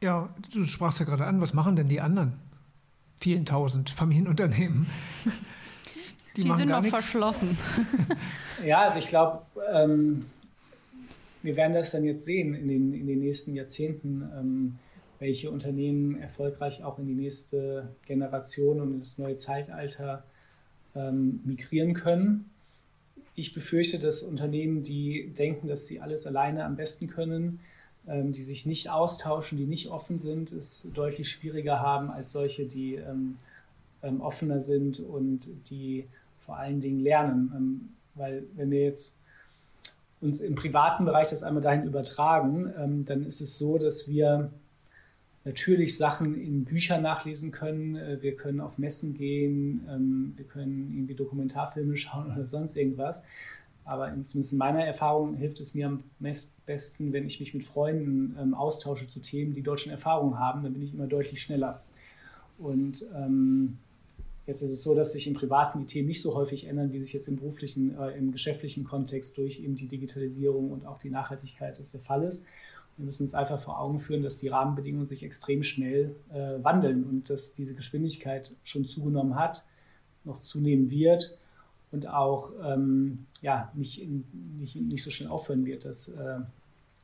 Ja, 0.00 0.34
du 0.52 0.64
sprachst 0.64 1.00
ja 1.00 1.06
gerade 1.06 1.26
an, 1.26 1.40
was 1.40 1.54
machen 1.54 1.76
denn 1.76 1.88
die 1.88 2.00
anderen? 2.00 2.34
Vielen 3.20 3.44
tausend 3.44 3.90
Familienunternehmen. 3.90 4.86
Die, 6.36 6.44
die 6.44 6.52
sind 6.52 6.68
noch 6.68 6.82
nichts. 6.82 7.00
verschlossen. 7.00 7.58
ja, 8.64 8.82
also 8.82 8.98
ich 8.98 9.08
glaube, 9.08 9.42
ähm, 9.72 10.26
wir 11.42 11.56
werden 11.56 11.74
das 11.74 11.90
dann 11.90 12.04
jetzt 12.04 12.24
sehen 12.24 12.54
in 12.54 12.68
den, 12.68 12.92
in 12.92 13.06
den 13.06 13.20
nächsten 13.20 13.54
Jahrzehnten, 13.54 14.28
ähm, 14.36 14.78
welche 15.18 15.50
Unternehmen 15.50 16.20
erfolgreich 16.20 16.82
auch 16.84 16.98
in 16.98 17.06
die 17.06 17.14
nächste 17.14 17.88
Generation 18.06 18.80
und 18.80 18.92
in 18.94 19.00
das 19.00 19.18
neue 19.18 19.36
Zeitalter 19.36 20.24
ähm, 20.94 21.40
migrieren 21.44 21.94
können. 21.94 22.50
Ich 23.34 23.54
befürchte, 23.54 23.98
dass 23.98 24.22
Unternehmen, 24.22 24.82
die 24.82 25.32
denken, 25.36 25.68
dass 25.68 25.86
sie 25.86 26.00
alles 26.00 26.26
alleine 26.26 26.64
am 26.64 26.76
besten 26.76 27.08
können, 27.08 27.60
ähm, 28.06 28.32
die 28.32 28.42
sich 28.42 28.66
nicht 28.66 28.90
austauschen, 28.90 29.58
die 29.58 29.66
nicht 29.66 29.88
offen 29.88 30.18
sind, 30.18 30.52
es 30.52 30.88
deutlich 30.94 31.28
schwieriger 31.28 31.80
haben 31.80 32.10
als 32.10 32.32
solche, 32.32 32.66
die 32.66 32.94
ähm, 32.94 33.36
ähm, 34.02 34.20
offener 34.20 34.60
sind 34.60 35.00
und 35.00 35.48
die 35.70 36.06
vor 36.40 36.56
allen 36.56 36.80
Dingen 36.80 37.00
lernen. 37.00 37.94
weil 38.14 38.44
wenn 38.54 38.70
wir 38.70 38.82
jetzt 38.82 39.17
uns 40.20 40.40
im 40.40 40.54
privaten 40.54 41.04
Bereich 41.04 41.28
das 41.28 41.42
einmal 41.42 41.62
dahin 41.62 41.84
übertragen, 41.84 43.04
dann 43.06 43.24
ist 43.24 43.40
es 43.40 43.56
so, 43.56 43.78
dass 43.78 44.08
wir 44.08 44.50
natürlich 45.44 45.96
Sachen 45.96 46.34
in 46.34 46.64
Büchern 46.64 47.02
nachlesen 47.02 47.52
können. 47.52 47.96
Äh, 47.96 48.20
wir 48.20 48.36
können 48.36 48.60
auf 48.60 48.78
Messen 48.78 49.14
gehen, 49.14 50.34
wir 50.36 50.44
können 50.44 50.92
irgendwie 50.92 51.14
Dokumentarfilme 51.14 51.96
schauen 51.96 52.32
oder 52.32 52.44
sonst 52.44 52.76
irgendwas. 52.76 53.22
Aber 53.88 54.12
zumindest 54.24 54.52
in 54.52 54.58
meiner 54.58 54.84
Erfahrung 54.84 55.34
hilft 55.34 55.60
es 55.60 55.72
mir 55.72 55.86
am 55.86 56.04
besten, 56.18 57.14
wenn 57.14 57.24
ich 57.24 57.40
mich 57.40 57.54
mit 57.54 57.64
Freunden 57.64 58.36
ähm, 58.38 58.52
austausche 58.52 59.08
zu 59.08 59.20
Themen, 59.20 59.54
die 59.54 59.62
dort 59.62 59.80
schon 59.80 59.92
Erfahrung 59.92 60.38
haben. 60.38 60.62
Dann 60.62 60.74
bin 60.74 60.82
ich 60.82 60.92
immer 60.92 61.06
deutlich 61.06 61.40
schneller. 61.40 61.82
Und 62.58 63.06
ähm, 63.16 63.78
jetzt 64.48 64.62
ist 64.62 64.72
es 64.72 64.82
so, 64.82 64.94
dass 64.94 65.12
sich 65.12 65.26
im 65.26 65.34
Privaten 65.34 65.78
die 65.78 65.84
Themen 65.84 66.08
nicht 66.08 66.22
so 66.22 66.34
häufig 66.34 66.66
ändern, 66.66 66.90
wie 66.92 67.00
sich 67.00 67.12
jetzt 67.12 67.28
im 67.28 67.36
beruflichen, 67.36 67.96
äh, 67.98 68.16
im 68.16 68.32
geschäftlichen 68.32 68.84
Kontext 68.84 69.36
durch 69.36 69.60
eben 69.60 69.76
die 69.76 69.86
Digitalisierung 69.86 70.72
und 70.72 70.86
auch 70.86 70.98
die 70.98 71.10
Nachhaltigkeit 71.10 71.78
das 71.78 71.92
der 71.92 72.00
Fall 72.00 72.22
ist. 72.24 72.46
Wir 72.96 73.04
müssen 73.04 73.24
uns 73.24 73.34
einfach 73.34 73.60
vor 73.60 73.78
Augen 73.78 74.00
führen, 74.00 74.22
dass 74.22 74.38
die 74.38 74.48
Rahmenbedingungen 74.48 75.04
sich 75.04 75.22
extrem 75.22 75.62
schnell 75.62 76.16
äh, 76.32 76.64
wandeln 76.64 77.04
und 77.04 77.28
dass 77.28 77.52
diese 77.52 77.74
Geschwindigkeit 77.74 78.56
schon 78.64 78.86
zugenommen 78.86 79.36
hat, 79.36 79.66
noch 80.24 80.38
zunehmen 80.38 80.90
wird 80.90 81.38
und 81.92 82.08
auch 82.08 82.52
ähm, 82.64 83.26
ja, 83.42 83.70
nicht, 83.74 84.02
nicht, 84.58 84.76
nicht 84.76 85.02
so 85.02 85.10
schnell 85.10 85.28
aufhören 85.28 85.66
wird, 85.66 85.84
dass 85.84 86.08
äh, 86.08 86.38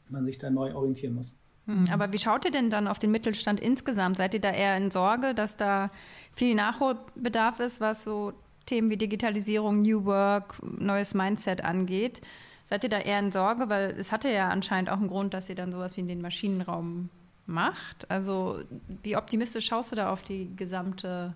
man 0.09 0.25
sich 0.25 0.39
da 0.39 0.49
neu 0.49 0.75
orientieren 0.75 1.15
muss. 1.15 1.35
Hm, 1.67 1.87
aber 1.91 2.13
wie 2.13 2.19
schaut 2.19 2.45
ihr 2.45 2.51
denn 2.51 2.71
dann 2.71 2.89
auf 2.89 2.99
den 2.99 3.11
Mittelstand 3.11 3.61
insgesamt? 3.61 4.17
Seid 4.17 4.35
ihr 4.35 4.41
da 4.41 4.51
eher 4.51 4.77
in 4.77 4.91
Sorge, 4.91 5.35
dass 5.35 5.57
da 5.57 5.91
viel 6.35 6.55
Nachholbedarf 6.55 7.61
ist, 7.61 7.81
was 7.81 8.05
so 8.05 8.33
Themen 8.67 8.91
wie 8.91 8.97
Digitalisierung, 8.97 9.83
New 9.83 10.05
Work, 10.05 10.57
neues 10.63 11.15
Mindset 11.15 11.65
angeht? 11.65 12.21
Seid 12.67 12.85
ihr 12.85 12.91
da 12.91 12.99
eher 12.99 13.19
in 13.19 13.33
Sorge? 13.33 13.69
Weil 13.69 13.95
es 13.99 14.13
hatte 14.13 14.31
ja 14.31 14.49
anscheinend 14.49 14.91
auch 14.91 14.99
einen 14.99 15.09
Grund, 15.09 15.35
dass 15.35 15.49
ihr 15.49 15.55
dann 15.55 15.73
sowas 15.73 15.97
wie 15.97 16.03
in 16.03 16.09
den 16.09 16.21
Maschinenraum 16.21 17.09
macht. 17.47 18.11
Also 18.11 18.61
wie 19.03 19.17
optimistisch 19.17 19.67
schaust 19.67 19.93
du 19.93 19.97
da 19.97 20.11
auf 20.11 20.23
die 20.23 20.55
gesamte? 20.57 21.35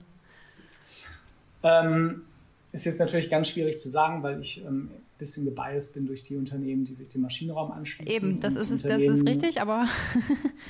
Ähm, 1.63 2.23
ist 2.73 2.85
jetzt 2.85 3.01
natürlich 3.01 3.31
ganz 3.31 3.49
schwierig 3.49 3.79
zu 3.79 3.89
sagen, 3.89 4.23
weil 4.23 4.41
ich 4.41 4.65
ähm, 4.65 4.91
bisschen 5.19 5.45
gebiased 5.45 5.95
bin 5.95 6.07
durch 6.07 6.23
die 6.23 6.37
Unternehmen, 6.37 6.85
die 6.85 6.95
sich 6.95 7.09
dem 7.09 7.23
Maschinenraum 7.23 7.73
anschließen. 7.73 8.31
Eben, 8.31 8.41
das, 8.41 8.55
ist, 8.55 8.85
das 8.85 9.03
ist 9.03 9.27
richtig, 9.27 9.61
aber. 9.61 9.87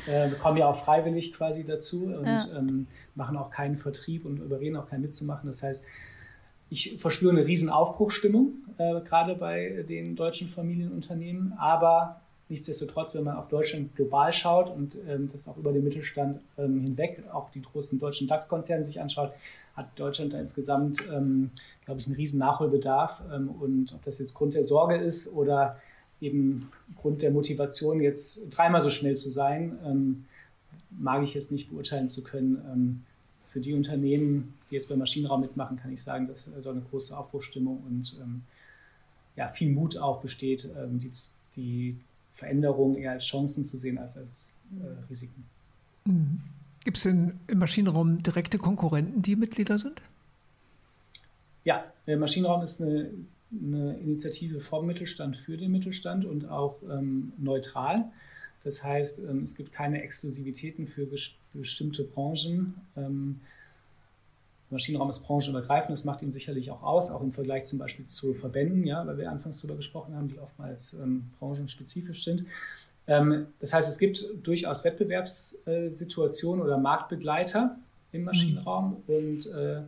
äh, 0.07 0.31
kommen 0.41 0.57
ja 0.57 0.67
auch 0.67 0.77
freiwillig 0.77 1.33
quasi 1.33 1.65
dazu 1.65 2.07
und 2.07 2.27
ja. 2.27 2.57
ähm, 2.57 2.87
machen 3.15 3.37
auch 3.37 3.51
keinen 3.51 3.77
Vertrieb 3.77 4.25
und 4.25 4.39
überreden 4.39 4.77
auch 4.77 4.89
keinen 4.89 5.03
mitzumachen. 5.03 5.47
Das 5.47 5.63
heißt, 5.63 5.87
ich 6.71 6.99
verspüre 6.99 7.33
eine 7.33 7.47
riesen 7.47 7.71
Aufbruchsstimmung, 7.71 8.55
äh, 8.79 9.01
gerade 9.01 9.35
bei 9.35 9.85
den 9.89 10.17
deutschen 10.17 10.49
Familienunternehmen, 10.49 11.53
aber 11.55 12.21
Nichtsdestotrotz, 12.51 13.15
wenn 13.15 13.25
man 13.25 13.37
auf 13.37 13.49
Deutschland 13.49 13.95
global 13.95 14.33
schaut 14.33 14.71
und 14.71 14.97
ähm, 15.07 15.29
das 15.31 15.49
auch 15.49 15.59
über 15.59 15.71
den 15.71 15.85
Mittelstand 15.85 16.41
ähm, 16.57 16.81
hinweg, 16.81 17.23
auch 17.31 17.51
die 17.51 17.61
großen 17.61 17.99
deutschen 17.99 18.27
DAX-Konzerne 18.27 18.85
sich 18.85 19.01
anschaut, 19.01 19.33
hat 19.77 19.99
Deutschland 19.99 20.33
da 20.33 20.41
insgesamt, 20.41 21.07
ähm, 21.13 21.51
glaube 21.85 22.01
ich, 22.01 22.07
einen 22.07 22.17
riesen 22.17 22.39
Nachholbedarf. 22.39 23.23
Ähm, 23.33 23.51
und 23.51 23.93
ob 23.93 24.03
das 24.03 24.19
jetzt 24.19 24.33
Grund 24.33 24.55
der 24.55 24.65
Sorge 24.65 24.97
ist 24.97 25.31
oder 25.31 25.79
eben 26.23 26.73
Grund 26.97 27.21
der 27.21 27.31
Motivation, 27.33 28.01
jetzt 28.01 28.41
dreimal 28.49 28.81
so 28.81 28.89
schnell 28.89 29.15
zu 29.15 29.29
sein, 29.29 29.79
ähm, 29.85 30.25
mag 30.91 31.23
ich 31.23 31.35
jetzt 31.35 31.53
nicht 31.53 31.69
beurteilen 31.69 32.09
zu 32.09 32.25
können. 32.25 32.65
Ähm, 32.73 33.05
für 33.47 33.61
die 33.61 33.75
Unternehmen, 33.75 34.55
die 34.71 34.75
jetzt 34.75 34.89
beim 34.89 34.99
Maschinenraum 34.99 35.43
mitmachen, 35.43 35.79
kann 35.79 35.93
ich 35.93 36.03
sagen, 36.03 36.27
dass 36.27 36.49
äh, 36.49 36.63
da 36.63 36.71
eine 36.71 36.81
große 36.81 37.17
Aufbruchstimmung 37.17 37.83
und 37.87 38.17
ja, 39.37 39.47
viel 39.51 39.71
Mut 39.71 39.97
auch 39.99 40.21
besteht, 40.21 40.69
die, 40.75 41.13
die 41.55 41.97
Veränderungen 42.39 42.97
eher 42.97 43.13
als 43.13 43.25
Chancen 43.25 43.65
zu 43.65 43.77
sehen 43.77 43.99
als 43.99 44.17
als 44.17 44.57
äh, 44.81 45.11
Risiken. 45.11 45.45
Mhm. 46.05 46.41
Gibt 46.85 46.97
es 46.97 47.03
denn 47.03 47.41
im 47.49 47.59
Maschinenraum 47.59 48.23
direkte 48.23 48.59
Konkurrenten, 48.59 49.23
die 49.23 49.35
Mitglieder 49.35 49.79
sind? 49.79 50.01
Ja, 51.65 51.85
der 52.07 52.17
Maschinenraum 52.17 52.63
ist 52.63 52.81
eine, 52.81 53.11
eine 53.51 53.99
Initiative 53.99 54.61
vom 54.61 54.87
Mittelstand 54.87 55.37
für 55.37 55.57
den 55.57 55.73
Mittelstand 55.73 56.25
und 56.25 56.49
auch 56.49 56.77
ähm, 56.89 57.33
neutral. 57.39 58.05
Das 58.63 58.85
heißt, 58.85 59.19
ähm, 59.29 59.43
es 59.43 59.57
gibt 59.57 59.73
keine 59.73 60.01
Exklusivitäten 60.03 60.87
für 60.87 61.09
bestimmte 61.53 62.05
Branchen. 62.05 62.75
Ähm, 62.97 63.41
Maschinenraum 64.71 65.09
ist 65.09 65.21
branchenübergreifend, 65.21 65.93
das 65.93 66.05
macht 66.05 66.23
ihn 66.23 66.31
sicherlich 66.31 66.71
auch 66.71 66.83
aus, 66.83 67.11
auch 67.11 67.23
im 67.23 67.33
Vergleich 67.33 67.65
zum 67.65 67.79
Beispiel 67.79 68.05
zu 68.05 68.35
Verbänden, 68.35 68.85
ja, 68.85 69.07
weil 69.07 69.17
wir 69.17 69.31
anfangs 69.31 69.59
darüber 69.59 69.77
gesprochen 69.77 70.15
haben, 70.15 70.29
die 70.29 70.39
oftmals 70.39 70.95
ähm, 70.95 71.31
branchenspezifisch 71.39 72.25
sind. 72.25 72.45
Ähm, 73.07 73.47
das 73.61 73.73
heißt, 73.73 73.89
es 73.89 73.99
gibt 73.99 74.25
durchaus 74.43 74.85
Wettbewerbssituationen 74.85 76.63
oder 76.63 76.77
Marktbegleiter 76.77 77.77
im 78.13 78.25
Maschinenraum 78.25 79.03
mhm. 79.07 79.15
und 79.15 79.47
äh, 79.47 79.83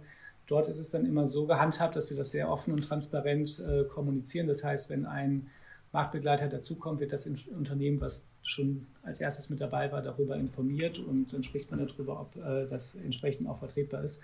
dort 0.47 0.69
ist 0.69 0.79
es 0.79 0.90
dann 0.90 1.05
immer 1.07 1.29
so 1.29 1.47
gehandhabt, 1.47 1.95
dass 1.95 2.09
wir 2.09 2.16
das 2.16 2.31
sehr 2.31 2.51
offen 2.51 2.73
und 2.73 2.83
transparent 2.83 3.61
äh, 3.61 3.85
kommunizieren. 3.85 4.47
Das 4.47 4.64
heißt, 4.64 4.88
wenn 4.90 5.05
ein 5.05 5.49
Marktbegleiter 5.93 6.49
dazukommt, 6.49 7.01
wird 7.01 7.12
das 7.12 7.27
Unternehmen, 7.27 8.01
was 8.01 8.29
schon 8.43 8.87
als 9.03 9.21
erstes 9.21 9.51
mit 9.51 9.61
dabei 9.61 9.90
war, 9.93 10.03
darüber 10.03 10.37
informiert 10.37 10.99
und 10.99 11.33
dann 11.33 11.43
spricht 11.43 11.71
man 11.71 11.85
darüber, 11.85 12.21
ob 12.21 12.37
äh, 12.37 12.66
das 12.66 12.95
entsprechend 12.95 13.49
auch 13.49 13.59
vertretbar 13.59 14.05
ist. 14.05 14.23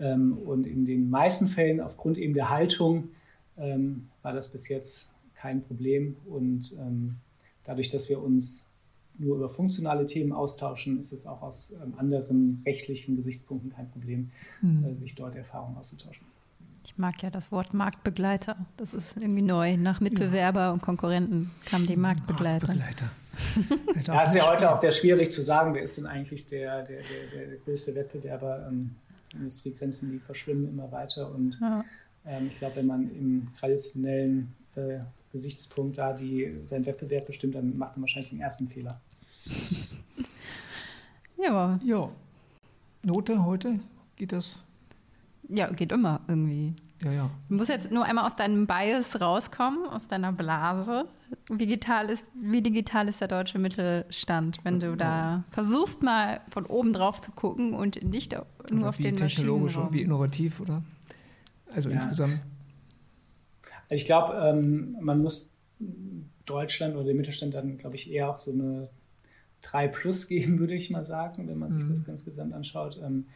Ähm, 0.00 0.38
und 0.38 0.66
in 0.66 0.84
den 0.84 1.10
meisten 1.10 1.48
Fällen, 1.48 1.80
aufgrund 1.80 2.18
eben 2.18 2.34
der 2.34 2.50
Haltung, 2.50 3.08
ähm, 3.56 4.08
war 4.22 4.32
das 4.32 4.50
bis 4.50 4.68
jetzt 4.68 5.12
kein 5.34 5.62
Problem. 5.62 6.16
Und 6.26 6.76
ähm, 6.78 7.16
dadurch, 7.64 7.88
dass 7.88 8.08
wir 8.08 8.22
uns 8.22 8.68
nur 9.18 9.36
über 9.36 9.50
funktionale 9.50 10.06
Themen 10.06 10.32
austauschen, 10.32 11.00
ist 11.00 11.12
es 11.12 11.26
auch 11.26 11.42
aus 11.42 11.72
anderen 11.96 12.62
rechtlichen 12.64 13.16
Gesichtspunkten 13.16 13.72
kein 13.72 13.90
Problem, 13.90 14.30
mhm. 14.62 14.96
sich 14.96 15.16
dort 15.16 15.34
Erfahrungen 15.34 15.76
auszutauschen. 15.76 16.24
Ich 16.84 16.96
mag 16.96 17.22
ja 17.22 17.28
das 17.28 17.52
Wort 17.52 17.74
Marktbegleiter. 17.74 18.56
Das 18.76 18.94
ist 18.94 19.16
irgendwie 19.16 19.42
neu. 19.42 19.76
Nach 19.76 20.00
Mitbewerber 20.00 20.60
ja. 20.60 20.72
und 20.72 20.80
Konkurrenten 20.80 21.50
kamen 21.66 21.86
die 21.86 21.96
Marktbegleiter. 21.96 22.68
Marktbegleiter. 22.68 23.10
ja, 24.12 24.22
es 24.22 24.30
ist 24.30 24.34
ja 24.36 24.50
heute 24.50 24.70
auch 24.72 24.80
sehr 24.80 24.92
schwierig 24.92 25.30
zu 25.30 25.42
sagen, 25.42 25.74
wer 25.74 25.82
ist 25.82 25.98
denn 25.98 26.06
eigentlich 26.06 26.46
der, 26.46 26.82
der, 26.84 27.02
der, 27.02 27.46
der 27.46 27.56
größte 27.58 27.94
Wettbewerber. 27.94 28.70
Industriegrenzen, 29.34 30.12
die 30.12 30.18
verschwimmen 30.18 30.68
immer 30.68 30.90
weiter. 30.92 31.30
Und 31.32 31.58
ja. 31.60 31.84
ähm, 32.26 32.48
ich 32.48 32.58
glaube, 32.58 32.76
wenn 32.76 32.86
man 32.86 33.10
im 33.10 33.48
traditionellen 33.52 34.54
äh, 34.76 34.98
Gesichtspunkt 35.32 35.98
da 35.98 36.12
die, 36.12 36.54
seinen 36.64 36.86
Wettbewerb 36.86 37.26
bestimmt, 37.26 37.54
dann 37.54 37.76
macht 37.76 37.96
man 37.96 38.02
wahrscheinlich 38.02 38.30
den 38.30 38.40
ersten 38.40 38.68
Fehler. 38.68 39.00
ja. 41.36 41.78
Ja. 41.84 42.10
Note 43.02 43.44
heute? 43.44 43.78
Geht 44.16 44.32
das? 44.32 44.58
Ja, 45.48 45.70
geht 45.70 45.92
immer 45.92 46.20
irgendwie. 46.28 46.74
Ja, 47.02 47.12
ja. 47.12 47.30
Du 47.48 47.54
musst 47.54 47.68
jetzt 47.68 47.92
nur 47.92 48.04
einmal 48.04 48.26
aus 48.26 48.34
deinem 48.34 48.66
Bias 48.66 49.20
rauskommen, 49.20 49.86
aus 49.88 50.08
deiner 50.08 50.32
Blase. 50.32 51.06
Wie 51.48 51.58
digital 51.58 52.10
ist, 52.10 52.24
wie 52.34 52.60
digital 52.60 53.08
ist 53.08 53.20
der 53.20 53.28
deutsche 53.28 53.58
Mittelstand, 53.58 54.58
wenn 54.64 54.80
du 54.80 54.96
da 54.96 55.44
versuchst, 55.50 56.02
mal 56.02 56.40
von 56.50 56.66
oben 56.66 56.92
drauf 56.92 57.20
zu 57.20 57.30
gucken 57.32 57.74
und 57.74 58.02
nicht 58.02 58.32
nur 58.32 58.46
oder 58.72 58.88
auf 58.88 58.98
wie 58.98 59.04
den 59.04 59.16
technologisch 59.16 59.76
und 59.76 59.92
wie 59.92 60.02
innovativ, 60.02 60.60
oder? 60.60 60.82
Also 61.72 61.88
ja. 61.88 61.96
insgesamt. 61.96 62.40
Ich 63.90 64.04
glaube, 64.04 64.34
ähm, 64.34 64.96
man 65.00 65.22
muss 65.22 65.54
Deutschland 66.46 66.94
oder 66.94 67.04
der 67.04 67.14
Mittelstand 67.14 67.54
dann, 67.54 67.78
glaube 67.78 67.94
ich, 67.94 68.10
eher 68.10 68.30
auch 68.30 68.38
so 68.38 68.50
eine 68.50 68.88
3 69.62 69.88
Plus 69.88 70.28
geben, 70.28 70.58
würde 70.58 70.74
ich 70.74 70.90
mal 70.90 71.04
sagen, 71.04 71.48
wenn 71.48 71.58
man 71.58 71.70
mhm. 71.70 71.80
sich 71.80 71.88
das 71.88 72.04
ganz 72.04 72.24
gesamt 72.24 72.54
anschaut. 72.54 72.98
Ähm, 73.02 73.26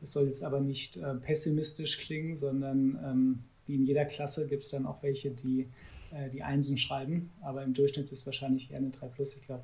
das 0.00 0.12
soll 0.12 0.26
jetzt 0.26 0.42
aber 0.42 0.60
nicht 0.60 0.96
äh, 0.96 1.14
pessimistisch 1.14 1.98
klingen, 1.98 2.36
sondern 2.36 2.98
ähm, 3.04 3.38
wie 3.66 3.74
in 3.74 3.84
jeder 3.84 4.04
Klasse 4.04 4.46
gibt 4.46 4.64
es 4.64 4.70
dann 4.70 4.86
auch 4.86 5.02
welche, 5.02 5.30
die 5.30 5.68
äh, 6.12 6.28
die 6.28 6.42
Einsen 6.42 6.78
schreiben. 6.78 7.30
Aber 7.40 7.62
im 7.62 7.74
Durchschnitt 7.74 8.10
ist 8.10 8.26
wahrscheinlich 8.26 8.70
eher 8.70 8.78
eine 8.78 8.90
3 8.90 9.08
Plus. 9.08 9.36
Ich 9.36 9.42
glaube, 9.42 9.62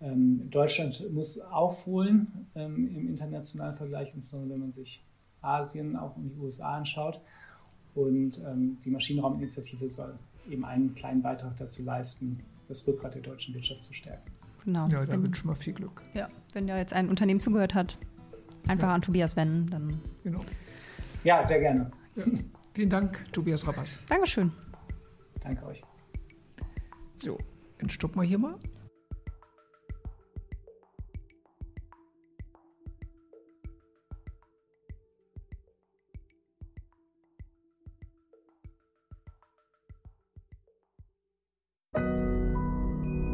ähm, 0.00 0.50
Deutschland 0.50 1.12
muss 1.12 1.38
aufholen 1.38 2.48
ähm, 2.54 2.88
im 2.96 3.08
internationalen 3.08 3.76
Vergleich, 3.76 4.12
insbesondere 4.14 4.54
wenn 4.54 4.60
man 4.60 4.72
sich 4.72 5.04
Asien, 5.40 5.96
auch 5.96 6.16
in 6.16 6.30
die 6.30 6.36
USA 6.38 6.76
anschaut. 6.76 7.20
Und 7.94 8.42
ähm, 8.44 8.78
die 8.84 8.90
Maschinenrauminitiative 8.90 9.88
soll 9.88 10.18
eben 10.50 10.64
einen 10.64 10.94
kleinen 10.94 11.22
Beitrag 11.22 11.56
dazu 11.56 11.84
leisten, 11.84 12.40
das 12.66 12.86
Rückgrat 12.86 13.14
der 13.14 13.22
deutschen 13.22 13.54
Wirtschaft 13.54 13.84
zu 13.84 13.92
stärken. 13.92 14.30
Genau. 14.64 14.88
Ja, 14.88 15.04
da 15.04 15.22
wünsche 15.22 15.40
ich 15.40 15.44
mal 15.44 15.54
viel 15.54 15.74
Glück. 15.74 16.02
Ja, 16.14 16.28
wenn 16.54 16.66
ja 16.66 16.78
jetzt 16.78 16.92
ein 16.92 17.08
Unternehmen 17.08 17.38
zugehört 17.38 17.74
hat, 17.74 17.98
einfach 18.66 18.88
ja. 18.88 18.94
an 18.94 19.02
Tobias 19.02 19.36
wenden, 19.36 19.70
dann. 19.70 20.00
Genau. 20.22 20.40
Ja, 21.24 21.44
sehr 21.44 21.60
gerne. 21.60 21.90
Ja. 22.16 22.24
Vielen 22.74 22.90
Dank, 22.90 23.26
Tobias 23.32 23.66
Rabat. 23.66 23.86
Dankeschön. 24.08 24.52
Danke 25.40 25.64
euch. 25.66 25.82
So, 27.22 27.38
dann 27.78 27.88
stoppen 27.88 28.20
wir 28.20 28.26
hier 28.26 28.38
mal. 28.38 28.56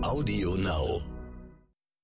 Audio 0.02 0.54
Now. 0.56 1.09